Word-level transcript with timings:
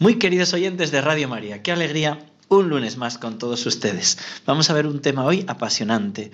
Muy 0.00 0.14
queridos 0.20 0.54
oyentes 0.54 0.92
de 0.92 1.00
Radio 1.00 1.28
María, 1.28 1.60
qué 1.60 1.72
alegría 1.72 2.20
un 2.48 2.68
lunes 2.68 2.96
más 2.98 3.18
con 3.18 3.36
todos 3.36 3.66
ustedes. 3.66 4.16
Vamos 4.46 4.70
a 4.70 4.72
ver 4.72 4.86
un 4.86 5.00
tema 5.00 5.24
hoy 5.24 5.44
apasionante. 5.48 6.30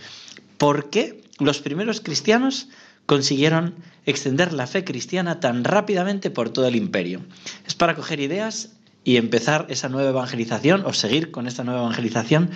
¿Por 0.58 0.90
qué 0.90 1.24
los 1.38 1.60
primeros 1.60 2.02
cristianos 2.02 2.68
consiguieron 3.06 3.74
extender 4.04 4.52
la 4.52 4.66
fe 4.66 4.84
cristiana 4.84 5.40
tan 5.40 5.64
rápidamente 5.64 6.28
por 6.28 6.50
todo 6.50 6.66
el 6.66 6.76
imperio? 6.76 7.22
Es 7.66 7.74
para 7.74 7.96
coger 7.96 8.20
ideas 8.20 8.72
y 9.02 9.16
empezar 9.16 9.64
esa 9.70 9.88
nueva 9.88 10.10
evangelización 10.10 10.84
o 10.84 10.92
seguir 10.92 11.30
con 11.30 11.46
esta 11.46 11.64
nueva 11.64 11.80
evangelización 11.80 12.50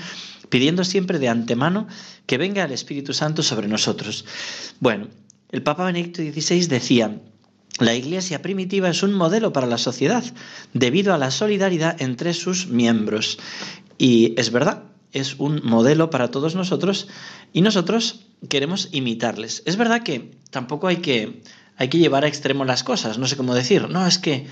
pidiendo 0.51 0.85
siempre 0.85 1.19
de 1.19 1.31
antemano 1.31 1.89
que 2.27 2.37
venga 2.37 2.65
el 2.65 2.73
Espíritu 2.73 3.15
Santo 3.15 3.43
sobre 3.43 3.67
nosotros. 3.67 4.27
Bueno, 4.79 5.09
el 5.53 5.63
Papa 5.63 5.87
Benedicto 5.87 6.21
XVI 6.21 6.67
decía, 6.67 7.19
la 7.79 7.95
Iglesia 7.95 8.43
primitiva 8.43 8.89
es 8.89 9.03
un 9.03 9.13
modelo 9.13 9.53
para 9.53 9.67
la 9.67 9.79
sociedad 9.79 10.25
debido 10.73 11.15
a 11.15 11.19
la 11.19 11.31
solidaridad 11.31 12.01
entre 12.01 12.35
sus 12.35 12.67
miembros. 12.67 13.39
Y 13.99 14.35
es 14.37 14.51
verdad, 14.51 14.85
es 15.13 15.37
un 15.39 15.61
modelo 15.65 16.11
para 16.11 16.31
todos 16.31 16.55
nosotros 16.55 17.09
y 17.53 17.63
nosotros 17.63 18.27
queremos 18.49 18.89
imitarles. 18.93 19.63
Es 19.67 19.77
verdad 19.77 20.03
que 20.03 20.33
tampoco 20.51 20.87
hay 20.87 20.97
que, 20.97 21.43
hay 21.77 21.89
que 21.89 21.99
llevar 21.99 22.25
a 22.25 22.29
extremo 22.29 22.65
las 22.65 22.85
cosas, 22.85 23.19
no 23.19 23.27
sé 23.27 23.37
cómo 23.37 23.55
decir. 23.55 23.89
No, 23.89 24.07
es 24.07 24.19
que 24.19 24.47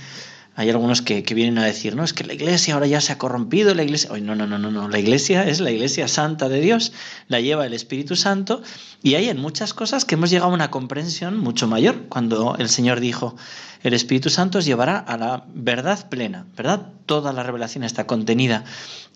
hay 0.58 0.70
algunos 0.70 1.02
que, 1.02 1.22
vienen 1.34 1.58
a 1.58 1.66
decir, 1.66 1.94
no, 1.96 2.02
es 2.02 2.14
que 2.14 2.24
la 2.24 2.32
iglesia 2.32 2.72
ahora 2.72 2.86
ya 2.86 3.02
se 3.02 3.12
ha 3.12 3.18
corrompido, 3.18 3.74
la 3.74 3.82
iglesia... 3.82 4.10
Hoy 4.10 4.22
no, 4.22 4.34
no, 4.34 4.46
no, 4.46 4.58
no, 4.58 4.70
no, 4.70 4.88
la 4.88 4.98
iglesia 4.98 5.46
es 5.46 5.60
la 5.60 5.70
iglesia 5.70 6.08
santa 6.08 6.48
de 6.48 6.62
Dios, 6.62 6.94
la 7.28 7.42
lleva 7.42 7.66
el 7.66 7.74
Espíritu 7.74 8.16
Santo 8.16 8.62
y 9.02 9.16
hay 9.16 9.28
en 9.28 9.38
muchas 9.38 9.74
cosas 9.74 10.06
que 10.06 10.14
hemos 10.14 10.30
llegado 10.30 10.50
a 10.50 10.54
una 10.54 10.70
comprensión 10.70 11.36
mucho 11.36 11.68
mayor 11.68 12.06
cuando 12.08 12.56
el 12.58 12.70
Señor 12.70 13.00
dijo, 13.00 13.36
el 13.82 13.92
Espíritu 13.92 14.30
Santo 14.30 14.56
os 14.56 14.64
llevará 14.64 14.96
a 14.96 15.18
la 15.18 15.44
verdad 15.52 16.08
plena, 16.08 16.46
¿verdad? 16.56 16.90
Toda 17.04 17.34
la 17.34 17.42
revelación 17.42 17.84
está 17.84 18.06
contenida 18.06 18.64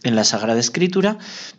en 0.03 0.17
la 0.17 0.25
Sagrada 0.25 0.61
Escritura, 0.61 1.17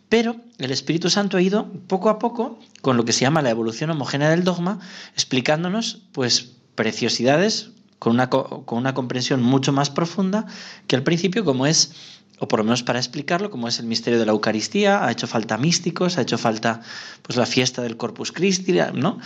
pero 0.09 0.35
el 0.59 0.69
Espíritu 0.69 1.09
Santo 1.09 1.37
ha 1.37 1.41
ido 1.41 1.71
poco 1.87 2.09
a 2.09 2.19
poco, 2.19 2.59
con 2.81 2.97
lo 2.97 3.05
que 3.05 3.13
se 3.13 3.21
llama 3.21 3.41
la 3.41 3.49
evolución 3.49 3.89
homogénea 3.89 4.29
del 4.29 4.43
dogma, 4.43 4.79
explicándonos 5.15 6.03
pues 6.11 6.51
preciosidades 6.75 7.71
con 8.01 8.13
una, 8.13 8.31
con 8.31 8.79
una 8.79 8.95
comprensión 8.95 9.43
mucho 9.43 9.71
más 9.71 9.91
profunda 9.91 10.47
que 10.87 10.95
al 10.95 11.03
principio, 11.03 11.45
como 11.45 11.67
es, 11.67 11.93
o 12.39 12.47
por 12.47 12.57
lo 12.57 12.63
menos 12.63 12.81
para 12.81 12.97
explicarlo, 12.97 13.51
como 13.51 13.67
es 13.67 13.77
el 13.77 13.85
misterio 13.85 14.17
de 14.17 14.25
la 14.25 14.31
Eucaristía, 14.31 15.05
ha 15.05 15.11
hecho 15.11 15.27
falta 15.27 15.59
místicos, 15.59 16.17
ha 16.17 16.23
hecho 16.23 16.39
falta 16.39 16.81
pues 17.21 17.37
la 17.37 17.45
fiesta 17.45 17.83
del 17.83 17.97
Corpus 17.97 18.31
Christi, 18.31 18.73
¿no? 18.95 19.19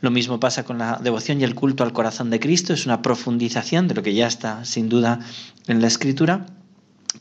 Lo 0.00 0.10
mismo 0.10 0.40
pasa 0.40 0.64
con 0.64 0.78
la 0.78 0.98
devoción 1.02 1.42
y 1.42 1.44
el 1.44 1.54
culto 1.54 1.84
al 1.84 1.92
corazón 1.92 2.30
de 2.30 2.40
Cristo, 2.40 2.72
es 2.72 2.86
una 2.86 3.02
profundización 3.02 3.86
de 3.86 3.96
lo 3.96 4.02
que 4.02 4.14
ya 4.14 4.28
está 4.28 4.64
sin 4.64 4.88
duda 4.88 5.20
en 5.66 5.82
la 5.82 5.88
Escritura 5.88 6.46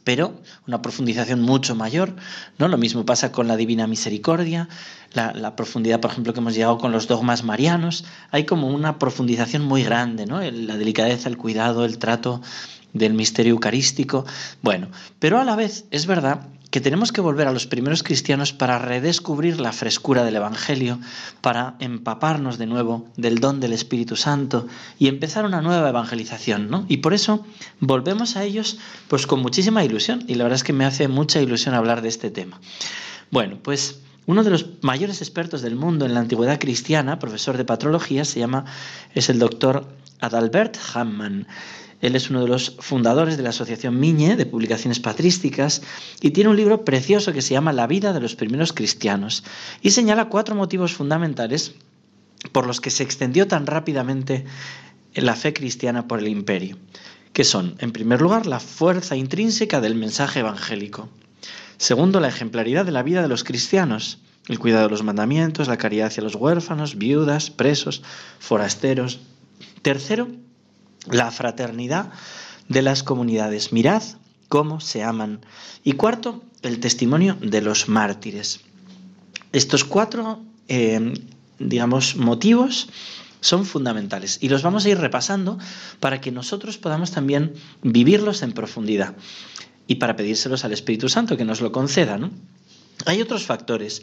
pero 0.03 0.33
una 0.67 0.81
profundización 0.81 1.41
mucho 1.41 1.75
mayor, 1.75 2.15
¿no? 2.57 2.67
Lo 2.67 2.77
mismo 2.77 3.05
pasa 3.05 3.31
con 3.31 3.47
la 3.47 3.57
Divina 3.57 3.87
Misericordia, 3.87 4.67
la, 5.13 5.55
profundidad, 5.55 5.99
por 5.99 6.11
ejemplo, 6.11 6.33
que 6.33 6.39
hemos 6.39 6.55
llegado 6.55 6.77
con 6.77 6.91
los 6.91 7.07
dogmas 7.07 7.43
marianos, 7.43 8.05
hay 8.31 8.45
como 8.45 8.67
una 8.67 8.97
profundización 8.97 9.63
muy 9.63 9.83
grande, 9.83 10.25
¿no? 10.25 10.41
La 10.41 10.77
delicadeza, 10.77 11.29
el 11.29 11.37
cuidado, 11.37 11.85
el 11.85 11.97
trato 11.97 12.41
del 12.93 13.13
misterio 13.13 13.51
eucarístico, 13.51 14.25
bueno, 14.61 14.89
pero 15.19 15.39
a 15.39 15.45
la 15.45 15.55
vez 15.55 15.85
es 15.91 16.05
verdad 16.05 16.47
que 16.71 16.81
tenemos 16.81 17.11
que 17.11 17.21
volver 17.21 17.47
a 17.47 17.51
los 17.51 17.67
primeros 17.67 18.01
cristianos 18.01 18.53
para 18.53 18.79
redescubrir 18.79 19.59
la 19.59 19.73
frescura 19.73 20.23
del 20.23 20.37
Evangelio, 20.37 20.99
para 21.41 21.75
empaparnos 21.79 22.57
de 22.57 22.65
nuevo 22.65 23.07
del 23.17 23.39
don 23.39 23.59
del 23.59 23.73
Espíritu 23.73 24.15
Santo 24.15 24.67
y 24.97 25.09
empezar 25.09 25.45
una 25.45 25.61
nueva 25.61 25.89
evangelización, 25.89 26.69
¿no? 26.69 26.85
Y 26.87 26.97
por 26.97 27.13
eso 27.13 27.45
volvemos 27.81 28.37
a 28.37 28.45
ellos 28.45 28.79
pues 29.09 29.27
con 29.27 29.41
muchísima 29.41 29.83
ilusión 29.83 30.23
y 30.27 30.35
la 30.35 30.45
verdad 30.45 30.55
es 30.55 30.63
que 30.63 30.73
me 30.73 30.85
hace 30.85 31.09
mucha 31.09 31.41
ilusión 31.41 31.75
hablar 31.75 32.01
de 32.01 32.07
este 32.07 32.31
tema. 32.31 32.59
Bueno, 33.31 33.59
pues 33.61 33.99
uno 34.25 34.43
de 34.43 34.51
los 34.51 34.65
mayores 34.81 35.21
expertos 35.21 35.61
del 35.61 35.75
mundo 35.75 36.05
en 36.05 36.13
la 36.13 36.21
antigüedad 36.21 36.59
cristiana, 36.59 37.19
profesor 37.19 37.57
de 37.57 37.65
patrología, 37.65 38.23
se 38.23 38.39
llama 38.39 38.65
es 39.13 39.29
el 39.29 39.39
doctor 39.39 39.87
Adalbert 40.21 40.77
Hammann. 40.93 41.47
Él 42.01 42.15
es 42.15 42.29
uno 42.29 42.41
de 42.41 42.47
los 42.47 42.75
fundadores 42.79 43.37
de 43.37 43.43
la 43.43 43.49
Asociación 43.49 43.99
Miñe 43.99 44.35
de 44.35 44.45
Publicaciones 44.45 44.99
Patrísticas 44.99 45.81
y 46.19 46.31
tiene 46.31 46.49
un 46.49 46.57
libro 46.57 46.83
precioso 46.83 47.31
que 47.31 47.43
se 47.43 47.53
llama 47.53 47.73
La 47.73 47.87
vida 47.87 48.11
de 48.11 48.19
los 48.19 48.35
primeros 48.35 48.73
cristianos 48.73 49.43
y 49.81 49.91
señala 49.91 50.29
cuatro 50.29 50.55
motivos 50.55 50.93
fundamentales 50.93 51.75
por 52.51 52.65
los 52.65 52.81
que 52.81 52.89
se 52.89 53.03
extendió 53.03 53.47
tan 53.47 53.67
rápidamente 53.67 54.45
la 55.13 55.35
fe 55.35 55.53
cristiana 55.53 56.07
por 56.07 56.19
el 56.19 56.27
imperio, 56.27 56.77
que 57.33 57.43
son, 57.43 57.75
en 57.79 57.91
primer 57.91 58.21
lugar, 58.21 58.47
la 58.47 58.59
fuerza 58.59 59.15
intrínseca 59.15 59.79
del 59.79 59.95
mensaje 59.95 60.39
evangélico. 60.39 61.09
Segundo, 61.77 62.19
la 62.19 62.29
ejemplaridad 62.29 62.85
de 62.85 62.91
la 62.91 63.03
vida 63.03 63.21
de 63.21 63.27
los 63.27 63.43
cristianos, 63.43 64.19
el 64.47 64.59
cuidado 64.59 64.85
de 64.85 64.91
los 64.91 65.03
mandamientos, 65.03 65.67
la 65.67 65.77
caridad 65.77 66.07
hacia 66.07 66.23
los 66.23 66.35
huérfanos, 66.35 66.97
viudas, 66.97 67.51
presos, 67.51 68.01
forasteros. 68.39 69.19
Tercero, 69.81 70.27
la 71.07 71.31
fraternidad 71.31 72.11
de 72.67 72.81
las 72.81 73.03
comunidades. 73.03 73.71
Mirad 73.73 74.03
cómo 74.49 74.79
se 74.79 75.03
aman. 75.03 75.41
Y 75.83 75.93
cuarto, 75.93 76.43
el 76.61 76.79
testimonio 76.79 77.37
de 77.41 77.61
los 77.61 77.89
mártires. 77.89 78.61
Estos 79.51 79.83
cuatro, 79.83 80.39
eh, 80.67 81.13
digamos, 81.59 82.15
motivos 82.15 82.89
son 83.41 83.65
fundamentales 83.65 84.37
y 84.39 84.49
los 84.49 84.61
vamos 84.61 84.85
a 84.85 84.89
ir 84.89 84.99
repasando 84.99 85.57
para 85.99 86.21
que 86.21 86.31
nosotros 86.31 86.77
podamos 86.77 87.11
también 87.11 87.53
vivirlos 87.81 88.43
en 88.43 88.53
profundidad 88.53 89.15
y 89.87 89.95
para 89.95 90.15
pedírselos 90.15 90.63
al 90.63 90.73
Espíritu 90.73 91.09
Santo 91.09 91.35
que 91.37 91.43
nos 91.43 91.59
lo 91.59 91.71
conceda, 91.71 92.17
¿no? 92.17 92.29
Hay 93.05 93.21
otros 93.21 93.45
factores, 93.45 94.01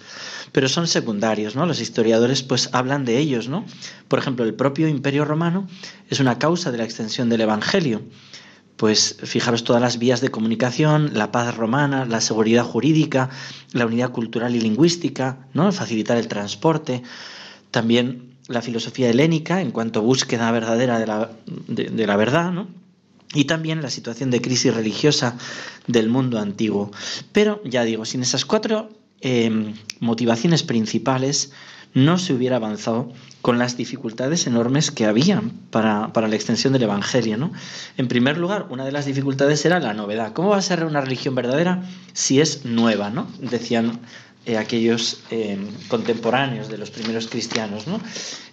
pero 0.53 0.69
son 0.69 0.87
secundarios, 0.87 1.57
¿no? 1.57 1.67
Los 1.67 1.81
historiadores 1.81 2.43
pues 2.43 2.71
hablan 2.73 3.05
de 3.05 3.19
ellos, 3.19 3.49
¿no? 3.49 3.65
Por 4.09 4.19
ejemplo, 4.19 4.45
el 4.45 4.55
propio 4.55 4.89
Imperio 4.89 5.25
Romano 5.25 5.69
es 6.09 6.21
una 6.21 6.39
causa 6.39 6.73
de 6.73 6.79
la 6.79 6.85
extensión 6.85 7.29
del 7.29 7.43
Evangelio. 7.43 8.03
Pues 8.77 9.17
fijaros 9.25 9.65
todas 9.65 9.83
las 9.83 9.99
vías 9.99 10.21
de 10.21 10.31
comunicación, 10.31 11.11
la 11.15 11.33
paz 11.33 11.57
romana, 11.57 12.05
la 12.05 12.21
seguridad 12.21 12.65
jurídica, 12.65 13.29
la 13.73 13.87
unidad 13.87 14.13
cultural 14.13 14.55
y 14.55 14.61
lingüística, 14.61 15.49
¿no? 15.53 15.73
Facilitar 15.73 16.17
el 16.17 16.29
transporte, 16.29 17.03
también 17.71 18.37
la 18.47 18.63
filosofía 18.63 19.11
helénica 19.11 19.61
en 19.61 19.73
cuanto 19.73 20.01
a 20.01 20.03
búsqueda 20.03 20.51
verdadera 20.53 20.99
de 20.99 21.07
la, 21.07 21.31
de 21.47 22.07
la 22.07 22.17
verdad, 22.17 22.53
¿no? 22.53 22.78
Y 23.35 23.45
también 23.45 23.83
la 23.83 23.91
situación 23.91 24.31
de 24.31 24.41
crisis 24.41 24.75
religiosa 24.75 25.37
del 25.87 26.09
mundo 26.09 26.39
antiguo. 26.39 26.91
Pero 27.33 27.61
ya 27.65 27.85
digo, 27.85 28.05
sin 28.05 28.23
esas 28.23 28.45
cuatro 28.45 28.91
em, 29.21 29.75
motivaciones 30.01 30.63
principales 30.63 31.53
no 31.95 32.19
se 32.19 32.35
hubiera 32.35 32.57
avanzado 32.57 33.13
con 33.43 33.59
las 33.59 33.77
dificultades 33.77 34.47
enormes 34.47 34.91
que 34.91 35.07
había 35.07 35.43
para, 35.71 36.13
para, 36.13 36.29
la 36.29 36.37
extensión 36.37 36.73
del 36.73 36.83
Evangelio. 36.83 37.37
¿no? 37.37 37.53
En 37.97 38.09
primer 38.09 38.37
lugar, 38.39 38.67
una 38.71 38.85
de 38.85 38.93
las 38.93 39.07
dificultades 39.07 39.65
era 39.65 39.81
la 39.81 39.95
novedad. 39.95 40.33
¿Cómo 40.33 40.51
va 40.51 40.59
a 40.59 40.63
ser 40.63 40.85
una 40.85 41.01
religión 41.01 41.35
verdadera 41.35 41.83
si 42.13 42.41
es 42.41 42.65
nueva? 42.65 43.11
¿no? 43.11 43.27
Decían 43.41 44.01
eh, 44.47 44.57
aquellos 44.57 45.21
eh, 45.31 45.59
contemporáneos 45.89 46.69
de 46.69 46.79
los 46.79 46.91
primeros 46.91 47.27
cristianos. 47.29 47.87
¿no? 47.87 48.01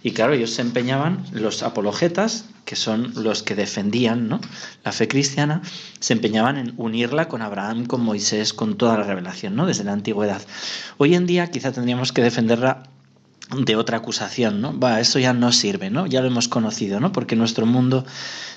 Y 0.03 0.11
claro, 0.11 0.33
ellos 0.33 0.51
se 0.51 0.61
empeñaban, 0.61 1.25
los 1.31 1.63
apologetas, 1.63 2.45
que 2.65 2.75
son 2.75 3.13
los 3.15 3.43
que 3.43 3.55
defendían 3.55 4.27
¿no? 4.27 4.41
la 4.83 4.91
fe 4.91 5.07
cristiana, 5.07 5.61
se 5.99 6.13
empeñaban 6.13 6.57
en 6.57 6.73
unirla 6.77 7.27
con 7.27 7.41
Abraham, 7.41 7.85
con 7.85 8.01
Moisés, 8.01 8.53
con 8.53 8.77
toda 8.77 8.97
la 8.97 9.03
revelación, 9.03 9.55
¿no? 9.55 9.65
desde 9.65 9.83
la 9.83 9.93
antigüedad. 9.93 10.41
Hoy 10.97 11.15
en 11.15 11.25
día 11.25 11.51
quizá 11.51 11.71
tendríamos 11.71 12.11
que 12.11 12.21
defenderla 12.21 12.83
de 13.55 13.75
otra 13.75 13.97
acusación, 13.97 14.61
¿no? 14.61 14.77
Va, 14.77 14.99
eso 14.99 15.19
ya 15.19 15.33
no 15.33 15.51
sirve, 15.51 15.89
¿no? 15.89 16.07
Ya 16.07 16.21
lo 16.21 16.27
hemos 16.27 16.47
conocido, 16.47 16.99
¿no? 16.99 17.11
Porque 17.11 17.35
nuestro 17.35 17.65
mundo, 17.65 18.05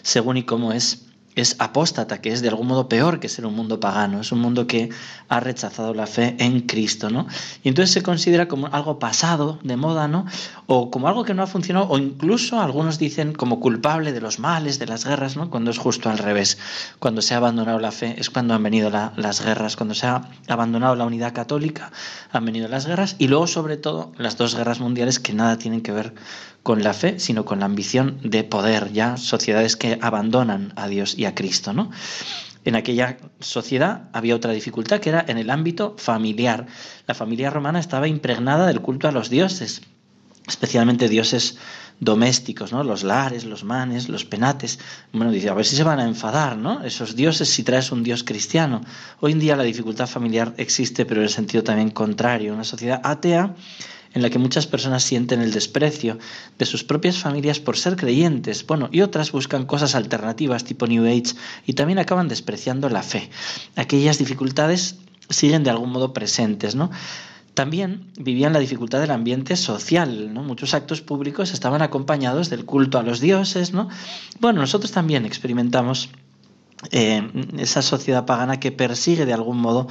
según 0.02 0.38
y 0.38 0.44
cómo 0.44 0.72
es, 0.72 1.08
es 1.34 1.56
apóstata, 1.60 2.20
que 2.20 2.32
es 2.32 2.42
de 2.42 2.48
algún 2.48 2.66
modo 2.66 2.88
peor 2.88 3.20
que 3.20 3.28
ser 3.28 3.46
un 3.46 3.54
mundo 3.54 3.78
pagano, 3.78 4.20
es 4.20 4.32
un 4.32 4.40
mundo 4.40 4.66
que 4.66 4.90
ha 5.28 5.40
rechazado 5.40 5.94
la 5.94 6.06
fe 6.06 6.36
en 6.40 6.62
Cristo, 6.62 7.10
¿no? 7.10 7.26
Y 7.62 7.68
entonces 7.68 7.92
se 7.92 8.02
considera 8.02 8.48
como 8.48 8.66
algo 8.68 8.98
pasado, 8.98 9.58
de 9.62 9.76
moda, 9.76 10.08
¿no? 10.08 10.26
O 10.66 10.90
como 10.90 11.06
algo 11.06 11.24
que 11.24 11.34
no 11.34 11.42
ha 11.42 11.46
funcionado, 11.46 11.88
o 11.88 11.98
incluso 11.98 12.60
algunos 12.60 12.98
dicen 12.98 13.34
como 13.34 13.60
culpable 13.60 14.12
de 14.12 14.20
los 14.20 14.38
males, 14.40 14.78
de 14.78 14.86
las 14.86 15.04
guerras, 15.04 15.36
¿no? 15.36 15.48
Cuando 15.48 15.70
es 15.70 15.78
justo 15.78 16.10
al 16.10 16.18
revés. 16.18 16.58
Cuando 16.98 17.22
se 17.22 17.34
ha 17.34 17.36
abandonado 17.36 17.78
la 17.78 17.92
fe 17.92 18.16
es 18.18 18.30
cuando 18.30 18.54
han 18.54 18.62
venido 18.62 18.90
las 18.90 19.44
guerras, 19.44 19.76
cuando 19.76 19.94
se 19.94 20.06
ha 20.06 20.28
abandonado 20.48 20.96
la 20.96 21.04
unidad 21.04 21.32
católica, 21.34 21.92
han 22.32 22.44
venido 22.44 22.68
las 22.68 22.86
guerras, 22.86 23.16
y 23.18 23.28
luego 23.28 23.46
sobre 23.46 23.76
todo 23.76 24.12
las 24.18 24.36
dos 24.36 24.56
guerras 24.56 24.80
mundiales 24.80 25.20
que 25.20 25.34
nada 25.34 25.56
tienen 25.56 25.82
que 25.82 25.92
ver 25.92 26.14
con 26.68 26.82
la 26.82 26.92
fe, 26.92 27.18
sino 27.18 27.46
con 27.46 27.60
la 27.60 27.64
ambición 27.64 28.20
de 28.22 28.44
poder, 28.44 28.92
ya 28.92 29.16
sociedades 29.16 29.74
que 29.74 29.98
abandonan 30.02 30.74
a 30.76 30.86
Dios 30.86 31.16
y 31.16 31.24
a 31.24 31.34
Cristo, 31.34 31.72
¿no? 31.72 31.90
En 32.66 32.76
aquella 32.76 33.16
sociedad 33.40 34.10
había 34.12 34.36
otra 34.36 34.52
dificultad 34.52 35.00
que 35.00 35.08
era 35.08 35.24
en 35.26 35.38
el 35.38 35.48
ámbito 35.48 35.94
familiar. 35.96 36.66
La 37.06 37.14
familia 37.14 37.48
romana 37.48 37.80
estaba 37.80 38.06
impregnada 38.06 38.66
del 38.66 38.82
culto 38.82 39.08
a 39.08 39.12
los 39.12 39.30
dioses, 39.30 39.80
especialmente 40.46 41.08
dioses 41.08 41.56
domésticos, 42.00 42.70
¿no? 42.70 42.84
Los 42.84 43.02
lares, 43.02 43.46
los 43.46 43.64
manes, 43.64 44.10
los 44.10 44.26
penates. 44.26 44.78
Bueno, 45.10 45.32
dice, 45.32 45.48
a 45.48 45.54
ver 45.54 45.64
si 45.64 45.74
se 45.74 45.84
van 45.84 46.00
a 46.00 46.04
enfadar, 46.04 46.58
¿no? 46.58 46.84
Esos 46.84 47.16
dioses 47.16 47.48
si 47.48 47.62
traes 47.62 47.92
un 47.92 48.02
dios 48.02 48.24
cristiano. 48.24 48.82
Hoy 49.20 49.32
en 49.32 49.38
día 49.38 49.56
la 49.56 49.62
dificultad 49.62 50.06
familiar 50.06 50.52
existe, 50.58 51.06
pero 51.06 51.22
en 51.22 51.28
el 51.28 51.32
sentido 51.32 51.64
también 51.64 51.92
contrario. 51.92 52.52
Una 52.52 52.64
sociedad 52.64 53.00
atea 53.04 53.54
en 54.18 54.22
la 54.22 54.30
que 54.30 54.38
muchas 54.38 54.66
personas 54.66 55.04
sienten 55.04 55.40
el 55.40 55.52
desprecio 55.52 56.18
de 56.58 56.66
sus 56.66 56.82
propias 56.82 57.18
familias 57.18 57.60
por 57.60 57.76
ser 57.76 57.94
creyentes, 57.94 58.66
bueno, 58.66 58.88
y 58.90 59.00
otras 59.00 59.30
buscan 59.30 59.64
cosas 59.64 59.94
alternativas 59.94 60.64
tipo 60.64 60.88
New 60.88 61.06
Age 61.06 61.36
y 61.66 61.74
también 61.74 62.00
acaban 62.00 62.26
despreciando 62.26 62.88
la 62.88 63.04
fe. 63.04 63.30
Aquellas 63.76 64.18
dificultades 64.18 64.96
siguen 65.30 65.62
de 65.62 65.70
algún 65.70 65.92
modo 65.92 66.12
presentes, 66.12 66.74
¿no? 66.74 66.90
También 67.54 68.10
vivían 68.18 68.52
la 68.52 68.58
dificultad 68.58 69.00
del 69.00 69.12
ambiente 69.12 69.54
social, 69.54 70.34
¿no? 70.34 70.42
Muchos 70.42 70.74
actos 70.74 71.00
públicos 71.00 71.52
estaban 71.52 71.82
acompañados 71.82 72.50
del 72.50 72.64
culto 72.64 72.98
a 72.98 73.04
los 73.04 73.20
dioses, 73.20 73.72
¿no? 73.72 73.88
Bueno, 74.40 74.60
nosotros 74.60 74.90
también 74.90 75.26
experimentamos 75.26 76.08
eh, 76.92 77.28
esa 77.58 77.82
sociedad 77.82 78.24
pagana 78.24 78.60
que 78.60 78.70
persigue 78.70 79.26
de 79.26 79.32
algún 79.32 79.58
modo 79.58 79.88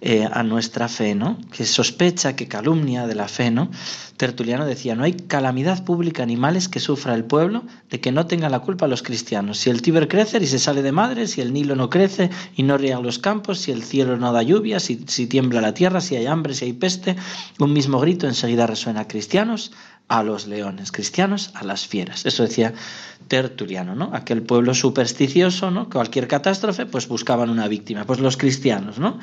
eh, 0.00 0.26
a 0.32 0.42
nuestra 0.42 0.88
fe, 0.88 1.14
¿no? 1.14 1.38
que 1.52 1.66
sospecha, 1.66 2.34
que 2.34 2.48
calumnia 2.48 3.06
de 3.06 3.14
la 3.14 3.28
fe. 3.28 3.50
¿no? 3.50 3.70
Tertuliano 4.16 4.64
decía, 4.64 4.94
no 4.94 5.04
hay 5.04 5.12
calamidad 5.12 5.84
pública 5.84 6.24
ni 6.24 6.38
males 6.38 6.68
que 6.68 6.80
sufra 6.80 7.14
el 7.14 7.24
pueblo 7.24 7.64
de 7.90 8.00
que 8.00 8.12
no 8.12 8.26
tenga 8.26 8.48
la 8.48 8.60
culpa 8.60 8.86
los 8.86 9.02
cristianos. 9.02 9.58
Si 9.58 9.68
el 9.68 9.82
Tíber 9.82 10.08
crece 10.08 10.38
y 10.38 10.46
se 10.46 10.58
sale 10.58 10.82
de 10.82 10.92
madre, 10.92 11.26
si 11.26 11.42
el 11.42 11.52
Nilo 11.52 11.76
no 11.76 11.90
crece 11.90 12.30
y 12.56 12.62
no 12.62 12.78
riegan 12.78 13.02
los 13.02 13.18
campos, 13.18 13.58
si 13.58 13.70
el 13.70 13.82
cielo 13.82 14.16
no 14.16 14.32
da 14.32 14.42
lluvia, 14.42 14.80
si, 14.80 15.04
si 15.06 15.26
tiembla 15.26 15.60
la 15.60 15.74
tierra, 15.74 16.00
si 16.00 16.16
hay 16.16 16.26
hambre, 16.26 16.54
si 16.54 16.64
hay 16.64 16.72
peste, 16.72 17.14
un 17.58 17.74
mismo 17.74 18.00
grito 18.00 18.26
enseguida 18.26 18.66
resuena 18.66 19.06
cristianos 19.06 19.72
a 20.08 20.22
los 20.22 20.46
leones, 20.46 20.92
cristianos 20.92 21.50
a 21.54 21.64
las 21.64 21.86
fieras. 21.86 22.26
Eso 22.26 22.42
decía 22.42 22.74
Tertuliano, 23.28 23.94
¿no? 23.94 24.10
Aquel 24.12 24.42
pueblo 24.42 24.74
supersticioso, 24.74 25.70
¿no? 25.70 25.88
Cualquier 25.88 26.28
catástrofe, 26.28 26.86
pues 26.86 27.08
buscaban 27.08 27.50
una 27.50 27.68
víctima, 27.68 28.04
pues 28.04 28.20
los 28.20 28.36
cristianos, 28.36 28.98
¿no? 28.98 29.18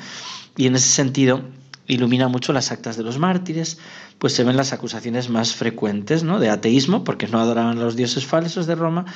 Y 0.56 0.66
en 0.66 0.74
ese 0.74 0.88
sentido 0.88 1.42
ilumina 1.90 2.28
mucho 2.28 2.52
las 2.52 2.72
actas 2.72 2.96
de 2.96 3.02
los 3.02 3.18
mártires, 3.18 3.78
pues 4.18 4.32
se 4.32 4.44
ven 4.44 4.56
las 4.56 4.72
acusaciones 4.72 5.28
más 5.28 5.54
frecuentes, 5.54 6.22
¿no? 6.22 6.38
De 6.38 6.50
ateísmo, 6.50 7.04
porque 7.04 7.26
no 7.26 7.40
adoraban 7.40 7.78
a 7.78 7.82
los 7.82 7.96
dioses 7.96 8.24
falsos 8.26 8.66
de 8.66 8.74
Roma, 8.74 9.06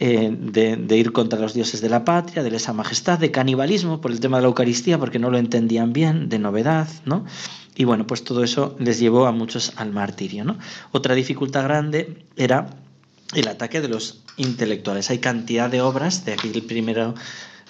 eh, 0.00 0.30
de, 0.32 0.96
ir 0.96 1.10
contra 1.10 1.40
los 1.40 1.54
dioses 1.54 1.80
de 1.80 1.88
la 1.88 2.04
patria, 2.04 2.44
de 2.44 2.50
lesa 2.50 2.72
majestad, 2.72 3.18
de 3.18 3.32
canibalismo 3.32 4.00
por 4.00 4.12
el 4.12 4.20
tema 4.20 4.38
de 4.38 4.42
la 4.42 4.48
Eucaristía, 4.48 4.96
porque 4.98 5.18
no 5.18 5.28
lo 5.28 5.38
entendían 5.38 5.92
bien, 5.92 6.28
de 6.28 6.38
novedad, 6.38 6.88
¿no? 7.04 7.24
Y 7.74 7.84
bueno, 7.84 8.06
pues 8.06 8.22
todo 8.24 8.44
eso 8.44 8.76
les 8.78 9.00
llevó 9.00 9.26
a 9.26 9.32
muchos 9.32 9.72
al 9.76 9.92
martirio, 9.92 10.44
¿no? 10.44 10.56
Otra 10.92 11.14
dificultad 11.14 11.64
grande 11.64 12.24
era 12.36 12.70
el 13.34 13.48
ataque 13.48 13.80
de 13.80 13.88
los 13.88 14.22
intelectuales. 14.36 15.10
Hay 15.10 15.18
cantidad 15.18 15.68
de 15.68 15.80
obras 15.80 16.24
de 16.24 16.32
aquel 16.34 16.62
primero, 16.62 17.14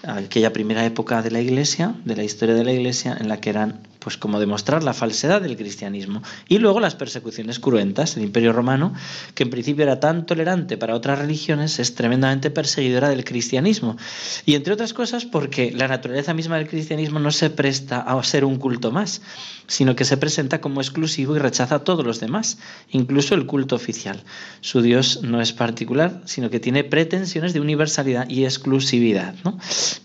aquella 0.02 0.52
primera 0.52 0.84
época 0.84 1.22
de 1.22 1.30
la 1.30 1.40
Iglesia, 1.40 1.94
de 2.04 2.14
la 2.14 2.24
historia 2.24 2.54
de 2.54 2.64
la 2.64 2.72
Iglesia, 2.72 3.16
en 3.18 3.28
la 3.28 3.40
que 3.40 3.50
eran 3.50 3.80
pues 4.08 4.16
como 4.16 4.40
demostrar 4.40 4.82
la 4.82 4.94
falsedad 4.94 5.42
del 5.42 5.58
cristianismo. 5.58 6.22
Y 6.48 6.60
luego 6.60 6.80
las 6.80 6.94
persecuciones 6.94 7.58
cruentas. 7.58 8.16
El 8.16 8.22
Imperio 8.22 8.54
Romano, 8.54 8.94
que 9.34 9.42
en 9.42 9.50
principio 9.50 9.82
era 9.82 10.00
tan 10.00 10.24
tolerante 10.24 10.78
para 10.78 10.94
otras 10.94 11.18
religiones, 11.18 11.78
es 11.78 11.94
tremendamente 11.94 12.50
perseguidora 12.50 13.10
del 13.10 13.22
cristianismo. 13.22 13.98
Y 14.46 14.54
entre 14.54 14.72
otras 14.72 14.94
cosas 14.94 15.26
porque 15.26 15.72
la 15.72 15.88
naturaleza 15.88 16.32
misma 16.32 16.56
del 16.56 16.68
cristianismo 16.68 17.18
no 17.18 17.30
se 17.30 17.50
presta 17.50 18.00
a 18.00 18.24
ser 18.24 18.46
un 18.46 18.56
culto 18.56 18.92
más, 18.92 19.20
sino 19.66 19.94
que 19.94 20.06
se 20.06 20.16
presenta 20.16 20.62
como 20.62 20.80
exclusivo 20.80 21.36
y 21.36 21.38
rechaza 21.38 21.74
a 21.74 21.84
todos 21.84 22.06
los 22.06 22.18
demás, 22.18 22.56
incluso 22.88 23.34
el 23.34 23.44
culto 23.44 23.76
oficial. 23.76 24.24
Su 24.62 24.80
Dios 24.80 25.20
no 25.22 25.42
es 25.42 25.52
particular, 25.52 26.22
sino 26.24 26.48
que 26.48 26.60
tiene 26.60 26.82
pretensiones 26.82 27.52
de 27.52 27.60
universalidad 27.60 28.26
y 28.30 28.46
exclusividad. 28.46 29.34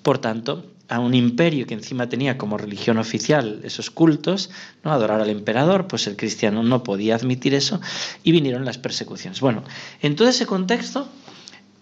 Por 0.01 0.17
tanto, 0.17 0.72
a 0.89 0.99
un 0.99 1.13
imperio 1.13 1.65
que 1.65 1.73
encima 1.73 2.09
tenía 2.09 2.37
como 2.37 2.57
religión 2.57 2.97
oficial 2.97 3.61
esos 3.63 3.89
cultos, 3.89 4.49
¿no? 4.83 4.91
adorar 4.91 5.21
al 5.21 5.29
emperador, 5.29 5.87
pues 5.87 6.07
el 6.07 6.15
cristiano 6.15 6.61
no 6.63 6.83
podía 6.83 7.15
admitir 7.15 7.53
eso 7.53 7.79
y 8.23 8.31
vinieron 8.31 8.65
las 8.65 8.77
persecuciones. 8.77 9.39
Bueno, 9.39 9.63
en 10.01 10.15
todo 10.15 10.27
ese 10.27 10.45
contexto, 10.45 11.07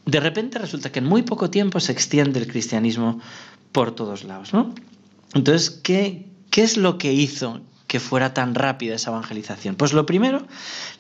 de 0.05 0.19
repente 0.19 0.59
resulta 0.59 0.91
que 0.91 0.99
en 0.99 1.05
muy 1.05 1.23
poco 1.23 1.49
tiempo 1.49 1.79
se 1.79 1.91
extiende 1.91 2.39
el 2.39 2.47
cristianismo 2.47 3.19
por 3.71 3.95
todos 3.95 4.23
lados, 4.23 4.53
¿no? 4.53 4.73
Entonces, 5.33 5.69
¿qué, 5.69 6.27
qué 6.49 6.63
es 6.63 6.77
lo 6.77 6.97
que 6.97 7.13
hizo 7.13 7.61
que 7.91 7.99
fuera 7.99 8.33
tan 8.33 8.55
rápida 8.55 8.95
esa 8.95 9.11
evangelización? 9.11 9.75
Pues 9.75 9.91
lo 9.91 10.05
primero, 10.05 10.47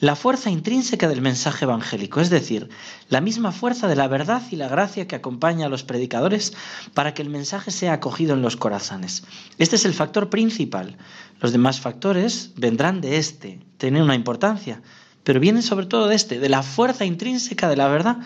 la 0.01 0.17
fuerza 0.17 0.49
intrínseca 0.49 1.07
del 1.07 1.21
mensaje 1.21 1.63
evangélico, 1.63 2.19
es 2.19 2.29
decir, 2.29 2.67
la 3.07 3.21
misma 3.21 3.53
fuerza 3.53 3.87
de 3.87 3.95
la 3.95 4.09
verdad 4.09 4.41
y 4.51 4.57
la 4.57 4.67
gracia 4.67 5.07
que 5.07 5.15
acompaña 5.15 5.67
a 5.67 5.69
los 5.69 5.85
predicadores 5.85 6.51
para 6.93 7.13
que 7.13 7.21
el 7.21 7.29
mensaje 7.29 7.71
sea 7.71 7.93
acogido 7.93 8.33
en 8.33 8.41
los 8.41 8.57
corazones. 8.57 9.23
Este 9.57 9.77
es 9.77 9.85
el 9.85 9.93
factor 9.93 10.29
principal. 10.29 10.97
Los 11.39 11.53
demás 11.53 11.79
factores 11.79 12.51
vendrán 12.57 12.99
de 12.99 13.15
este, 13.15 13.61
tienen 13.77 14.03
una 14.03 14.15
importancia, 14.15 14.81
pero 15.23 15.39
vienen 15.39 15.63
sobre 15.63 15.85
todo 15.85 16.07
de 16.07 16.15
este, 16.15 16.39
de 16.39 16.49
la 16.49 16.63
fuerza 16.63 17.05
intrínseca 17.05 17.69
de 17.69 17.75
la 17.75 17.87
verdad 17.87 18.17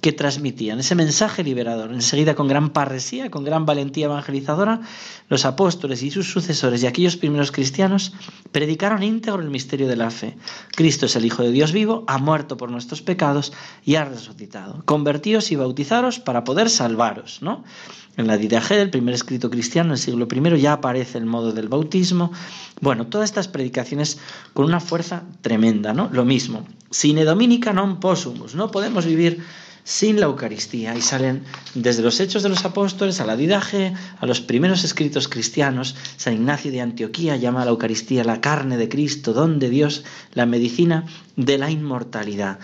que 0.00 0.12
transmitían, 0.12 0.80
ese 0.80 0.94
mensaje 0.94 1.44
liberador. 1.44 1.92
Enseguida, 1.92 2.34
con 2.34 2.48
gran 2.48 2.70
parresía, 2.70 3.30
con 3.30 3.44
gran 3.44 3.64
valentía 3.64 4.06
evangelizadora, 4.06 4.80
los 5.28 5.44
apóstoles 5.44 6.02
y 6.02 6.10
sus 6.10 6.30
sucesores 6.30 6.82
y 6.82 6.86
aquellos 6.86 7.16
primeros 7.16 7.52
cristianos 7.52 8.12
predicaron 8.50 9.02
íntegro 9.02 9.40
el 9.40 9.50
misterio 9.50 9.88
de 9.88 9.96
la 9.96 10.10
fe. 10.10 10.36
Cristo 10.74 11.06
es 11.06 11.16
el 11.16 11.24
Hijo 11.24 11.42
de 11.42 11.52
Dios 11.52 11.72
vivo, 11.72 12.04
ha 12.06 12.18
muerto 12.18 12.56
por 12.56 12.70
nuestros 12.70 13.00
pecados 13.00 13.52
y 13.84 13.94
ha 13.94 14.04
resucitado. 14.04 14.82
Convertíos 14.84 15.52
y 15.52 15.56
bautizaros 15.56 16.18
para 16.18 16.44
poder 16.44 16.68
salvaros, 16.68 17.40
¿no? 17.42 17.64
En 18.18 18.26
la 18.26 18.36
Didaje, 18.36 18.78
el 18.78 18.90
primer 18.90 19.14
escrito 19.14 19.48
cristiano, 19.48 19.88
en 19.88 19.92
el 19.92 19.98
siglo 19.98 20.28
I, 20.30 20.60
ya 20.60 20.74
aparece 20.74 21.16
el 21.16 21.24
modo 21.24 21.52
del 21.52 21.68
bautismo. 21.68 22.30
Bueno, 22.82 23.06
todas 23.06 23.30
estas 23.30 23.48
predicaciones 23.48 24.18
con 24.52 24.66
una 24.66 24.80
fuerza 24.80 25.22
tremenda, 25.40 25.94
¿no? 25.94 26.10
Lo 26.12 26.26
mismo. 26.26 26.41
Sine 26.90 27.24
dominica 27.24 27.72
non 27.72 28.00
possumus. 28.00 28.54
No 28.54 28.70
podemos 28.70 29.04
vivir 29.04 29.42
sin 29.84 30.20
la 30.20 30.26
Eucaristía. 30.26 30.94
Y 30.94 31.02
salen 31.02 31.44
desde 31.74 32.02
los 32.02 32.20
Hechos 32.20 32.42
de 32.42 32.48
los 32.48 32.64
Apóstoles 32.64 33.20
a 33.20 33.26
la 33.26 33.36
Didaje, 33.36 33.94
a 34.18 34.26
los 34.26 34.40
primeros 34.40 34.84
escritos 34.84 35.28
cristianos. 35.28 35.96
San 36.16 36.34
Ignacio 36.34 36.70
de 36.70 36.80
Antioquía 36.80 37.36
llama 37.36 37.62
a 37.62 37.64
la 37.64 37.72
Eucaristía 37.72 38.24
la 38.24 38.40
carne 38.40 38.76
de 38.76 38.88
Cristo, 38.88 39.32
don 39.32 39.58
de 39.58 39.70
Dios, 39.70 40.04
la 40.34 40.46
medicina 40.46 41.06
de 41.36 41.58
la 41.58 41.70
inmortalidad. 41.70 42.58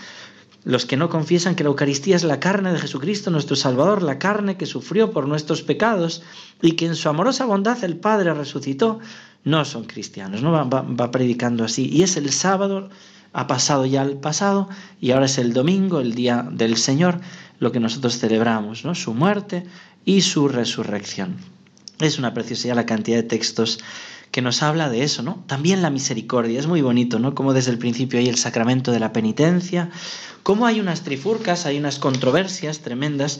Los 0.65 0.85
que 0.85 0.97
no 0.97 1.09
confiesan 1.09 1.55
que 1.55 1.63
la 1.63 1.69
Eucaristía 1.69 2.15
es 2.15 2.23
la 2.23 2.39
carne 2.39 2.73
de 2.73 2.79
Jesucristo, 2.79 3.31
nuestro 3.31 3.55
Salvador, 3.55 4.03
la 4.03 4.19
carne 4.19 4.57
que 4.57 4.65
sufrió 4.65 5.11
por 5.11 5.27
nuestros 5.27 5.61
pecados 5.61 6.21
y 6.61 6.73
que 6.73 6.85
en 6.85 6.95
su 6.95 7.07
amorosa 7.07 7.45
bondad 7.45 7.81
el 7.83 7.95
Padre 7.95 8.33
resucitó, 8.33 8.99
no 9.45 9.63
son 9.63 9.85
cristianos, 9.85 10.41
no 10.41 10.51
va, 10.51 11.11
predicando 11.11 11.63
así. 11.63 11.89
Y 11.89 12.03
es 12.03 12.17
el 12.17 12.29
sábado, 12.31 12.89
ha 13.33 13.47
pasado 13.47 13.85
ya 13.85 14.01
el 14.01 14.17
pasado 14.17 14.69
y 14.99 15.11
ahora 15.11 15.25
es 15.25 15.37
el 15.37 15.53
domingo, 15.53 15.99
el 15.99 16.15
día 16.15 16.47
del 16.51 16.77
Señor, 16.77 17.21
lo 17.59 17.71
que 17.71 17.79
nosotros 17.79 18.17
celebramos, 18.19 18.85
¿no? 18.85 18.95
Su 18.95 19.13
muerte 19.13 19.65
y 20.05 20.21
su 20.21 20.47
resurrección. 20.47 21.37
Es 21.99 22.17
una 22.17 22.33
preciosidad 22.33 22.75
la 22.75 22.85
cantidad 22.85 23.17
de 23.17 23.23
textos 23.23 23.79
que 24.31 24.41
nos 24.41 24.61
habla 24.63 24.89
de 24.89 25.03
eso, 25.03 25.23
¿no? 25.23 25.43
También 25.47 25.81
la 25.81 25.89
misericordia, 25.89 26.59
es 26.59 26.67
muy 26.67 26.81
bonito, 26.81 27.19
¿no? 27.19 27.35
Como 27.35 27.53
desde 27.53 27.71
el 27.71 27.77
principio 27.77 28.19
hay 28.19 28.27
el 28.27 28.37
sacramento 28.37 28.91
de 28.91 28.99
la 28.99 29.11
penitencia, 29.11 29.89
como 30.43 30.65
hay 30.65 30.79
unas 30.79 31.01
trifurcas, 31.01 31.65
hay 31.65 31.77
unas 31.77 31.99
controversias 31.99 32.79
tremendas, 32.79 33.39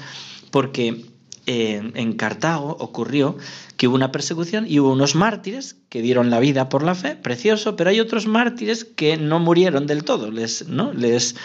porque 0.51 1.05
en 1.45 2.13
Cartago 2.13 2.77
ocurrió 2.79 3.37
que 3.79 3.87
hubo 3.87 3.95
una 3.95 4.11
persecución 4.11 4.65
y 4.67 4.79
hubo 4.79 4.91
unos 4.91 5.15
mártires 5.15 5.77
que 5.87 6.01
dieron 6.01 6.29
la 6.29 6.39
vida 6.39 6.67
por 6.67 6.83
la 6.83 6.95
fe, 6.95 7.15
precioso, 7.15 7.77
pero 7.77 7.89
hay 7.89 8.01
otros 8.01 8.27
mártires 8.27 8.83
que 8.83 9.15
no 9.15 9.39
murieron 9.39 9.87
del 9.87 10.03
todo, 10.03 10.31
les, 10.31 10.67
¿no? 10.67 10.91
les, 10.91 11.37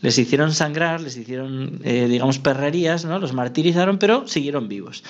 les 0.00 0.16
hicieron 0.16 0.54
sangrar, 0.54 1.00
les 1.00 1.16
hicieron, 1.16 1.80
eh, 1.82 2.06
digamos, 2.08 2.38
perrerías, 2.38 3.04
¿no? 3.04 3.18
los 3.18 3.32
martirizaron, 3.32 3.98
pero 3.98 4.28
siguieron 4.28 4.68
vivos. 4.68 5.02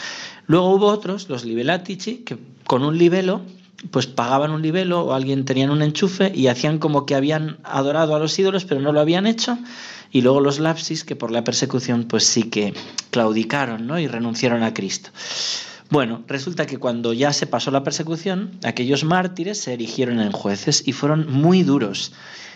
Luego 0.46 0.74
hubo 0.74 0.86
otros, 0.86 1.28
los 1.28 1.44
libelatici, 1.44 2.24
que 2.24 2.38
con 2.64 2.82
un 2.82 2.96
libelo 2.96 3.42
pues 3.90 4.06
pagaban 4.06 4.50
un 4.50 4.62
libelo 4.62 5.00
o 5.02 5.14
alguien 5.14 5.44
tenían 5.44 5.70
un 5.70 5.82
enchufe 5.82 6.32
y 6.34 6.48
hacían 6.48 6.78
como 6.78 7.06
que 7.06 7.14
habían 7.14 7.58
adorado 7.64 8.14
a 8.14 8.18
los 8.18 8.38
ídolos 8.38 8.64
pero 8.64 8.80
no 8.80 8.92
lo 8.92 9.00
habían 9.00 9.26
hecho 9.26 9.58
y 10.12 10.22
luego 10.22 10.40
los 10.40 10.58
lapsis 10.58 11.04
que 11.04 11.16
por 11.16 11.30
la 11.30 11.44
persecución 11.44 12.04
pues 12.04 12.24
sí 12.24 12.44
que 12.44 12.74
claudicaron 13.10 13.86
¿no? 13.86 13.98
y 13.98 14.06
renunciaron 14.06 14.62
a 14.62 14.74
Cristo. 14.74 15.10
Bueno, 15.88 16.22
resulta 16.28 16.66
que 16.66 16.78
cuando 16.78 17.12
ya 17.12 17.32
se 17.32 17.48
pasó 17.48 17.72
la 17.72 17.82
persecución, 17.82 18.52
aquellos 18.62 19.02
mártires 19.02 19.60
se 19.60 19.72
erigieron 19.72 20.20
en 20.20 20.30
jueces 20.30 20.86
y 20.86 20.92
fueron 20.92 21.30
muy 21.30 21.64
duros 21.64 22.12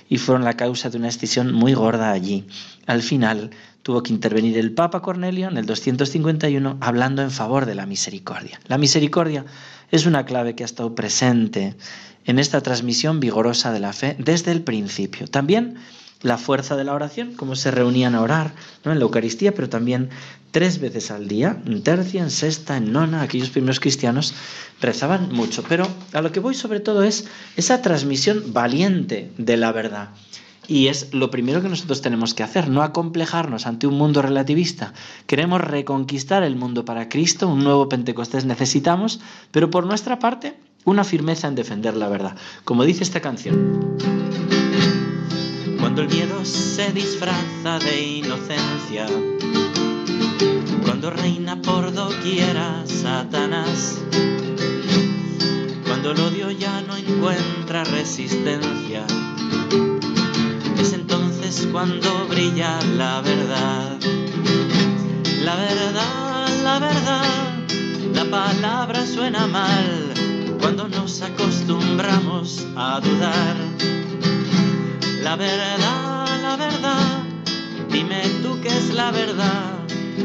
y 0.09 0.19
fueron 0.19 0.45
la 0.45 0.55
causa 0.55 0.91
de 0.91 0.99
una 0.99 1.09
escisión 1.09 1.53
muy 1.53 1.75
gorda 1.75 2.13
allí. 2.13 2.47
Al 2.87 3.03
final 3.03 3.51
tuvo 3.83 4.03
que 4.03 4.13
intervenir 4.13 4.57
el 4.57 4.73
Papa 4.73 5.03
Cornelio 5.03 5.49
en 5.49 5.57
el 5.57 5.67
251 5.67 6.79
hablando 6.81 7.23
en 7.23 7.31
favor 7.31 7.67
de 7.67 7.75
la 7.75 7.87
misericordia. 7.87 8.61
La 8.69 8.79
misericordia 8.79 9.45
es 9.91 10.07
una 10.07 10.25
clave 10.25 10.55
que 10.55 10.65
ha 10.65 10.67
estado 10.67 10.95
presente 10.95 11.75
en 12.25 12.39
esta 12.39 12.61
transmisión 12.61 13.21
vigorosa 13.21 13.73
de 13.73 13.81
la 13.81 13.93
fe 13.93 14.17
desde 14.19 14.53
el 14.53 14.63
principio. 14.63 15.27
También 15.27 15.77
la 16.23 16.39
fuerza 16.39 16.75
de 16.75 16.85
la 16.85 16.95
oración, 16.95 17.35
cómo 17.35 17.55
se 17.55 17.71
reunían 17.71 18.15
a 18.15 18.23
orar 18.23 18.55
¿no? 18.83 18.93
en 18.93 18.99
la 18.99 19.05
Eucaristía, 19.05 19.55
pero 19.55 19.69
también 19.69 20.09
tres 20.53 20.81
veces 20.81 21.11
al 21.11 21.29
día, 21.29 21.61
en 21.67 21.83
tercia, 21.83 22.23
en 22.23 22.31
sexta, 22.31 22.77
en 22.79 22.93
nona, 22.93 23.23
aquellos 23.23 23.51
primeros 23.51 23.79
cristianos 23.79 24.35
rezaban 24.81 25.33
mucho. 25.33 25.63
Pero 25.69 25.87
a 26.13 26.23
lo 26.23 26.33
que 26.33 26.41
voy 26.41 26.55
sobre 26.55 26.81
todo 26.81 27.03
es 27.03 27.27
esa 27.57 27.83
transmisión 27.83 28.55
valiente 28.55 29.31
de 29.37 29.57
la 29.59 29.71
verdad. 29.73 30.11
Y 30.67 30.89
es 30.89 31.13
lo 31.13 31.31
primero 31.31 31.61
que 31.61 31.69
nosotros 31.69 32.01
tenemos 32.01 32.35
que 32.35 32.43
hacer, 32.43 32.69
no 32.69 32.83
acomplejarnos 32.83 33.67
ante 33.67 33.87
un 33.87 33.99
mundo 33.99 34.23
relativista. 34.23 34.95
Queremos 35.27 35.61
reconquistar 35.61 36.43
el 36.43 36.57
mundo 36.57 36.85
para 36.85 37.09
Cristo, 37.09 37.49
un 37.49 37.65
nuevo 37.65 37.89
Pentecostés 37.89 38.45
necesitamos, 38.45 39.21
pero 39.51 39.71
por 39.71 39.87
nuestra 39.87 40.19
parte, 40.19 40.55
una 40.85 41.05
firmeza 41.05 41.49
en 41.49 41.55
defender 41.55 41.97
la 41.97 42.09
verdad. 42.09 42.37
Como 42.65 42.85
dice 42.85 43.05
esta 43.05 43.21
canción. 43.21 43.97
Cuando 45.79 46.03
el 46.03 46.09
miedo 46.09 46.45
se 46.45 46.93
disfraza 46.93 47.79
de 47.79 48.03
inocencia, 48.03 49.07
cuando 50.83 51.11
reina 51.11 51.61
por 51.61 51.93
doquiera 51.93 52.85
Satanás, 52.87 54.01
cuando 55.87 56.13
el 56.13 56.21
odio 56.21 56.51
ya 56.51 56.81
no 56.83 56.97
encuentra 56.97 57.85
resistencia 57.85 59.05
es 59.71 59.84
entonces 61.55 61.73
cuando 61.73 62.27
brilla 62.27 62.81
la 62.97 63.21
verdad. 63.21 63.99
La 65.43 65.57
verdad, 65.57 66.49
la 66.65 66.79
verdad, 66.81 67.25
la 68.13 68.25
palabra 68.25 69.07
suena 69.07 69.47
mal 69.47 70.15
cuando 70.59 70.89
nos 70.89 71.23
acostumbramos 71.23 72.67
a 72.77 73.01
dudar. 73.01 73.57
La 75.23 75.37
verdad, 75.37 76.27
la 76.43 76.57
verdad, 76.57 77.23
dime 77.91 78.23
tú 78.43 78.59
qué 78.61 78.69
es 78.69 78.93
la 78.93 79.13
verdad. 79.13 79.79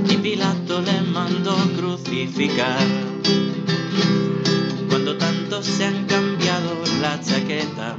Y 0.09 0.17
Pilato 0.17 0.81
le 0.81 1.01
mandó 1.01 1.55
crucificar. 1.77 2.88
Cuando 4.89 5.15
tantos 5.17 5.65
se 5.65 5.86
han 5.86 6.05
cambiado 6.05 6.74
la 7.01 7.21
chaqueta 7.21 7.98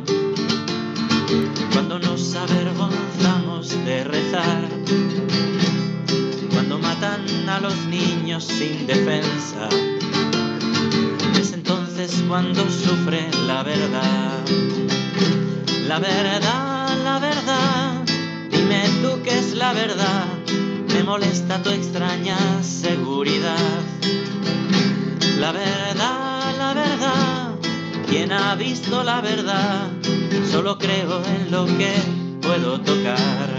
cuando 1.73 1.99
nos 1.99 2.35
avergonzamos 2.35 3.71
de 3.85 4.05
rezar, 4.05 4.69
cuando 6.53 6.79
matan 6.79 7.49
a 7.49 7.61
los 7.61 7.77
niños 7.87 8.45
sin 8.45 8.87
defensa, 8.87 9.69
es 11.39 11.53
entonces 11.53 12.23
cuando 12.29 12.69
sufre 12.71 13.29
la 13.47 13.63
verdad. 13.63 14.45
La 15.87 15.99
verdad, 15.99 16.97
la 17.03 17.19
verdad, 17.19 18.05
dime 18.51 18.85
tú 19.03 19.23
qué 19.25 19.39
es 19.39 19.55
la 19.55 19.73
verdad, 19.73 20.27
me 20.93 21.03
molesta 21.03 21.63
tu 21.63 21.71
extraña 21.71 22.39
seguridad. 22.63 23.81
La 25.39 25.53
verdad, 25.53 26.55
la 26.59 26.75
verdad, 26.75 27.55
¿quién 28.09 28.31
ha 28.31 28.55
visto 28.55 29.03
la 29.03 29.21
verdad? 29.21 29.89
Solo 30.49 30.79
creo 30.79 31.23
en 31.25 31.51
lo 31.51 31.67
que 31.67 31.93
puedo 32.41 32.81
tocar. 32.81 33.59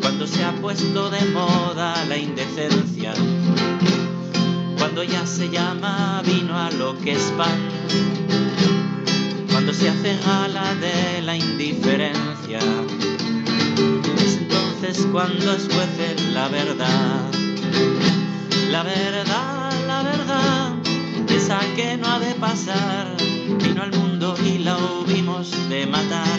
Cuando 0.00 0.26
se 0.26 0.44
ha 0.44 0.52
puesto 0.52 1.10
de 1.10 1.24
moda 1.26 2.04
la 2.06 2.16
indecencia, 2.16 3.12
cuando 4.78 5.02
ya 5.02 5.26
se 5.26 5.48
llama 5.48 6.22
vino 6.24 6.58
a 6.58 6.70
lo 6.70 6.98
que 6.98 7.12
es 7.12 7.32
pan, 7.36 7.58
cuando 9.50 9.72
se 9.72 9.88
hace 9.88 10.16
gala 10.24 10.74
de 10.76 11.22
la 11.22 11.36
indiferencia, 11.36 12.58
es 14.24 14.38
entonces 14.38 15.06
cuando 15.12 15.52
escuece 15.52 16.16
la 16.32 16.48
verdad. 16.48 17.30
La 18.70 18.82
verdad, 18.84 19.72
la 19.86 20.02
verdad, 20.02 20.74
esa 21.28 21.58
que 21.74 21.96
no 21.96 22.06
ha 22.06 22.18
de 22.20 22.34
pasar, 22.34 23.16
vino 23.58 23.82
al 23.82 23.92
mundo 23.92 24.34
y 24.44 24.58
la 24.58 24.76
de 25.68 25.86
matar. 25.86 26.38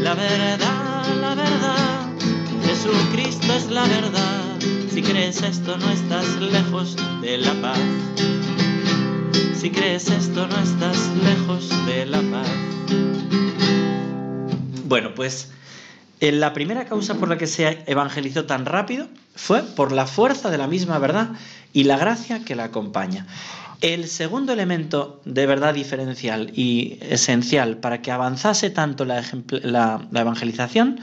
La 0.00 0.14
verdad, 0.14 1.04
la 1.20 1.34
verdad, 1.34 2.08
Jesucristo 2.64 3.52
es 3.52 3.70
la 3.70 3.82
verdad. 3.82 4.58
Si 4.90 5.02
crees 5.02 5.42
esto 5.42 5.76
no 5.76 5.90
estás 5.90 6.36
lejos 6.36 6.96
de 7.20 7.38
la 7.38 7.54
paz. 7.60 7.78
Si 9.54 9.70
crees 9.70 10.08
esto 10.08 10.46
no 10.46 10.58
estás 10.58 10.98
lejos 11.22 11.68
de 11.86 12.06
la 12.06 12.20
paz. 12.22 12.48
Bueno, 14.86 15.14
pues 15.14 15.50
eh, 16.20 16.32
la 16.32 16.52
primera 16.52 16.86
causa 16.86 17.14
por 17.14 17.28
la 17.28 17.38
que 17.38 17.46
se 17.46 17.84
evangelizó 17.86 18.44
tan 18.46 18.66
rápido 18.66 19.06
fue 19.36 19.62
por 19.62 19.92
la 19.92 20.06
fuerza 20.06 20.50
de 20.50 20.58
la 20.58 20.66
misma 20.66 20.98
verdad 20.98 21.30
y 21.72 21.84
la 21.84 21.96
gracia 21.98 22.44
que 22.44 22.56
la 22.56 22.64
acompaña. 22.64 23.26
El 23.80 24.08
segundo 24.08 24.52
elemento 24.52 25.20
de 25.24 25.46
verdad 25.46 25.72
diferencial 25.72 26.50
y 26.52 26.98
esencial 27.00 27.76
para 27.76 28.02
que 28.02 28.10
avanzase 28.10 28.70
tanto 28.70 29.04
la, 29.04 29.22
evangelización, 30.12 31.00